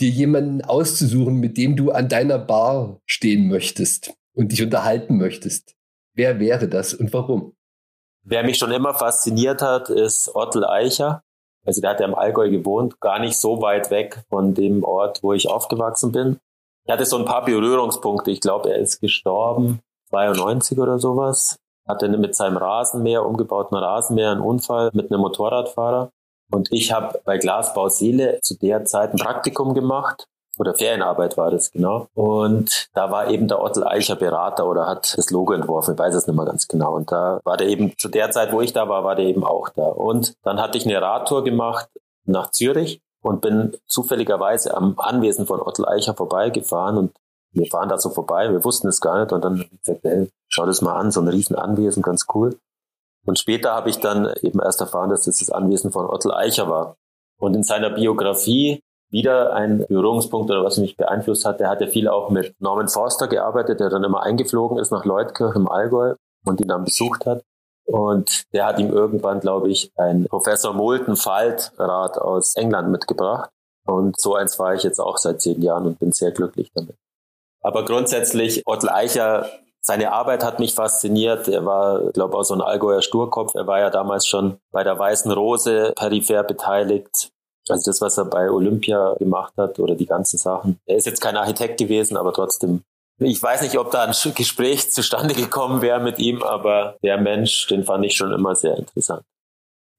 dir 0.00 0.10
jemanden 0.10 0.62
auszusuchen, 0.62 1.40
mit 1.40 1.56
dem 1.56 1.76
du 1.76 1.90
an 1.90 2.08
deiner 2.08 2.38
Bar 2.38 3.00
stehen 3.06 3.48
möchtest 3.48 4.14
und 4.32 4.52
dich 4.52 4.62
unterhalten 4.62 5.16
möchtest, 5.16 5.74
wer 6.14 6.38
wäre 6.38 6.68
das 6.68 6.94
und 6.94 7.12
warum? 7.12 7.54
Wer 8.22 8.44
mich 8.44 8.58
schon 8.58 8.72
immer 8.72 8.94
fasziniert 8.94 9.60
hat, 9.60 9.90
ist 9.90 10.34
Ottel 10.34 10.64
Eicher. 10.64 11.22
Also 11.66 11.80
der 11.80 11.90
hat 11.90 12.00
ja 12.00 12.06
im 12.06 12.14
Allgäu 12.14 12.50
gewohnt, 12.50 13.00
gar 13.00 13.18
nicht 13.18 13.36
so 13.36 13.60
weit 13.60 13.90
weg 13.90 14.24
von 14.28 14.54
dem 14.54 14.84
Ort, 14.84 15.22
wo 15.22 15.32
ich 15.32 15.48
aufgewachsen 15.48 16.12
bin. 16.12 16.38
Ich 16.86 16.92
hatte 16.92 17.06
so 17.06 17.16
ein 17.16 17.24
paar 17.24 17.44
Berührungspunkte. 17.44 18.30
Ich 18.30 18.40
glaube, 18.40 18.70
er 18.70 18.78
ist 18.78 19.00
gestorben, 19.00 19.80
92 20.10 20.78
oder 20.78 20.98
sowas. 20.98 21.56
Hatte 21.88 22.08
mit 22.08 22.34
seinem 22.34 22.58
Rasenmäher, 22.58 23.24
umgebauten 23.24 23.76
Rasenmäher, 23.76 24.32
einen 24.32 24.40
Unfall 24.40 24.90
mit 24.92 25.10
einem 25.10 25.20
Motorradfahrer. 25.22 26.10
Und 26.50 26.70
ich 26.72 26.92
habe 26.92 27.20
bei 27.24 27.38
Glasbau 27.38 27.88
Seele 27.88 28.38
zu 28.42 28.58
der 28.58 28.84
Zeit 28.84 29.12
ein 29.12 29.18
Praktikum 29.18 29.74
gemacht. 29.74 30.26
Oder 30.58 30.74
Ferienarbeit 30.74 31.36
war 31.36 31.50
das, 31.50 31.72
genau. 31.72 32.06
Und 32.14 32.88
da 32.94 33.10
war 33.10 33.28
eben 33.28 33.48
der 33.48 33.60
Ottel 33.60 33.84
Eicher 33.84 34.14
Berater 34.14 34.68
oder 34.68 34.86
hat 34.86 35.16
das 35.16 35.30
Logo 35.30 35.52
entworfen. 35.52 35.94
Ich 35.94 35.98
weiß 35.98 36.14
es 36.14 36.26
nicht 36.26 36.36
mehr 36.36 36.44
ganz 36.44 36.68
genau. 36.68 36.94
Und 36.94 37.10
da 37.10 37.40
war 37.44 37.56
der 37.56 37.66
eben, 37.66 37.92
zu 37.98 38.08
der 38.08 38.30
Zeit, 38.30 38.52
wo 38.52 38.60
ich 38.60 38.72
da 38.72 38.88
war, 38.88 39.02
war 39.04 39.16
der 39.16 39.24
eben 39.24 39.42
auch 39.42 39.70
da. 39.70 39.86
Und 39.86 40.34
dann 40.42 40.60
hatte 40.60 40.78
ich 40.78 40.84
eine 40.84 41.00
Radtour 41.00 41.42
gemacht 41.42 41.88
nach 42.26 42.50
Zürich 42.50 43.00
und 43.24 43.40
bin 43.40 43.74
zufälligerweise 43.86 44.76
am 44.76 44.94
Anwesen 44.98 45.46
von 45.46 45.60
Ottel 45.60 45.88
Eicher 45.88 46.12
vorbeigefahren 46.12 46.98
und 46.98 47.12
wir 47.52 47.66
fahren 47.66 47.88
da 47.88 47.96
so 47.96 48.10
vorbei, 48.10 48.52
wir 48.52 48.64
wussten 48.64 48.88
es 48.88 49.00
gar 49.00 49.20
nicht 49.20 49.32
und 49.32 49.42
dann 49.42 49.60
habe 49.60 49.68
ich 49.72 49.80
gesagt, 49.80 50.00
hey, 50.04 50.30
schau 50.48 50.66
das 50.66 50.82
mal 50.82 50.94
an, 50.94 51.10
so 51.10 51.20
ein 51.20 51.28
riesen 51.28 51.56
Anwesen, 51.56 52.02
ganz 52.02 52.26
cool. 52.34 52.58
Und 53.24 53.38
später 53.38 53.72
habe 53.72 53.88
ich 53.88 53.98
dann 53.98 54.30
eben 54.42 54.60
erst 54.60 54.82
erfahren, 54.82 55.08
dass 55.08 55.24
das 55.24 55.38
das 55.38 55.50
Anwesen 55.50 55.90
von 55.90 56.06
Ottel 56.06 56.32
Eicher 56.32 56.68
war. 56.68 56.96
Und 57.40 57.54
in 57.54 57.62
seiner 57.62 57.88
Biografie 57.88 58.80
wieder 59.08 59.54
ein 59.54 59.86
Berührungspunkt 59.86 60.50
oder 60.50 60.62
was 60.62 60.76
mich 60.76 60.98
beeinflusst 60.98 61.46
hat, 61.46 61.60
der 61.60 61.70
hat 61.70 61.80
ja 61.80 61.86
viel 61.86 62.08
auch 62.08 62.28
mit 62.28 62.54
Norman 62.60 62.88
Forster 62.88 63.28
gearbeitet, 63.28 63.80
der 63.80 63.88
dann 63.88 64.04
immer 64.04 64.22
eingeflogen 64.22 64.78
ist 64.78 64.90
nach 64.90 65.06
Leutkirch 65.06 65.56
im 65.56 65.68
Allgäu 65.68 66.14
und 66.44 66.60
ihn 66.60 66.68
dann 66.68 66.84
besucht 66.84 67.24
hat. 67.24 67.42
Und 67.86 68.44
der 68.52 68.66
hat 68.66 68.78
ihm 68.78 68.90
irgendwann, 68.90 69.40
glaube 69.40 69.70
ich, 69.70 69.90
ein 69.96 70.26
Professor 70.28 70.72
Moulton 70.72 71.16
Faltrad 71.16 72.18
aus 72.18 72.56
England 72.56 72.90
mitgebracht. 72.90 73.50
Und 73.86 74.18
so 74.18 74.34
eins 74.34 74.58
war 74.58 74.74
ich 74.74 74.82
jetzt 74.82 74.98
auch 74.98 75.18
seit 75.18 75.42
zehn 75.42 75.60
Jahren 75.60 75.86
und 75.86 75.98
bin 75.98 76.12
sehr 76.12 76.30
glücklich 76.30 76.70
damit. 76.74 76.96
Aber 77.60 77.84
grundsätzlich, 77.84 78.62
Ottel 78.66 78.88
Eicher, 78.88 79.48
seine 79.80 80.12
Arbeit 80.12 80.42
hat 80.42 80.60
mich 80.60 80.74
fasziniert. 80.74 81.46
Er 81.48 81.66
war, 81.66 82.10
glaube 82.12 82.34
ich, 82.34 82.38
auch 82.38 82.44
so 82.44 82.54
ein 82.54 82.62
Allgäuer 82.62 83.02
Sturkopf. 83.02 83.54
Er 83.54 83.66
war 83.66 83.80
ja 83.80 83.90
damals 83.90 84.26
schon 84.26 84.56
bei 84.70 84.82
der 84.82 84.98
Weißen 84.98 85.30
Rose 85.30 85.92
peripher 85.94 86.42
beteiligt. 86.42 87.30
Also 87.68 87.90
das, 87.90 88.00
was 88.00 88.18
er 88.18 88.26
bei 88.26 88.50
Olympia 88.50 89.14
gemacht 89.18 89.54
hat 89.56 89.78
oder 89.78 89.94
die 89.94 90.06
ganzen 90.06 90.38
Sachen. 90.38 90.78
Er 90.86 90.96
ist 90.96 91.06
jetzt 91.06 91.20
kein 91.20 91.36
Architekt 91.36 91.78
gewesen, 91.78 92.16
aber 92.16 92.32
trotzdem 92.32 92.82
ich 93.18 93.42
weiß 93.42 93.62
nicht, 93.62 93.78
ob 93.78 93.90
da 93.90 94.04
ein 94.04 94.14
Gespräch 94.34 94.90
zustande 94.90 95.34
gekommen 95.34 95.82
wäre 95.82 96.00
mit 96.00 96.18
ihm, 96.18 96.42
aber 96.42 96.96
der 97.02 97.18
Mensch, 97.18 97.66
den 97.68 97.84
fand 97.84 98.04
ich 98.04 98.16
schon 98.16 98.32
immer 98.32 98.54
sehr 98.54 98.76
interessant. 98.76 99.22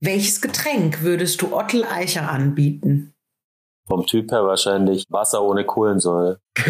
Welches 0.02 0.42
Getränk 0.42 1.02
würdest 1.02 1.42
du 1.42 1.56
Ottel 1.56 1.86
Eicher 1.86 2.30
anbieten? 2.30 3.14
Vom 3.88 4.06
Typ 4.06 4.32
her 4.32 4.46
wahrscheinlich 4.46 5.06
Wasser 5.10 5.44
ohne 5.44 5.66
Kohlensäure. 5.66 6.40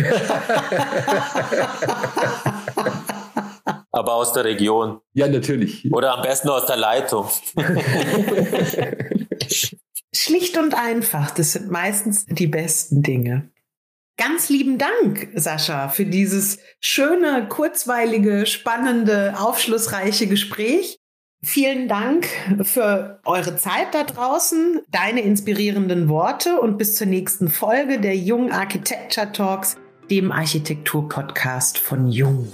Aber 3.92 4.16
aus 4.16 4.34
der 4.34 4.44
Region. 4.44 5.00
Ja, 5.14 5.30
natürlich. 5.30 5.90
Oder 5.94 6.16
am 6.16 6.22
besten 6.22 6.50
aus 6.50 6.66
der 6.66 6.76
Leitung. 6.76 7.30
Schlicht 10.14 10.58
und 10.58 10.74
einfach, 10.74 11.32
das 11.32 11.54
sind 11.54 11.72
meistens 11.72 12.26
die 12.26 12.48
besten 12.48 13.02
Dinge. 13.02 13.50
Ganz 14.18 14.48
lieben 14.48 14.78
Dank, 14.78 15.30
Sascha, 15.36 15.90
für 15.90 16.06
dieses 16.06 16.60
schöne, 16.80 17.48
kurzweilige, 17.50 18.46
spannende, 18.46 19.36
aufschlussreiche 19.38 20.28
Gespräch. 20.28 21.00
Vielen 21.44 21.90
Dank 21.90 22.28
für 22.64 23.20
eure 23.26 23.58
Zeit 23.58 23.94
da 23.94 24.04
draußen, 24.04 24.82
deine 24.90 25.22
inspirierenden 25.22 26.08
Worte 26.08 26.62
und 26.62 26.78
bis 26.78 26.96
zur 26.96 27.08
nächsten 27.08 27.50
Folge 27.50 28.00
der 28.00 28.16
Jung 28.16 28.52
Architecture 28.52 29.32
Talks, 29.32 29.76
dem 30.10 30.32
Architektur-Podcast 30.32 31.78
von 31.78 32.08
Jung. 32.08 32.52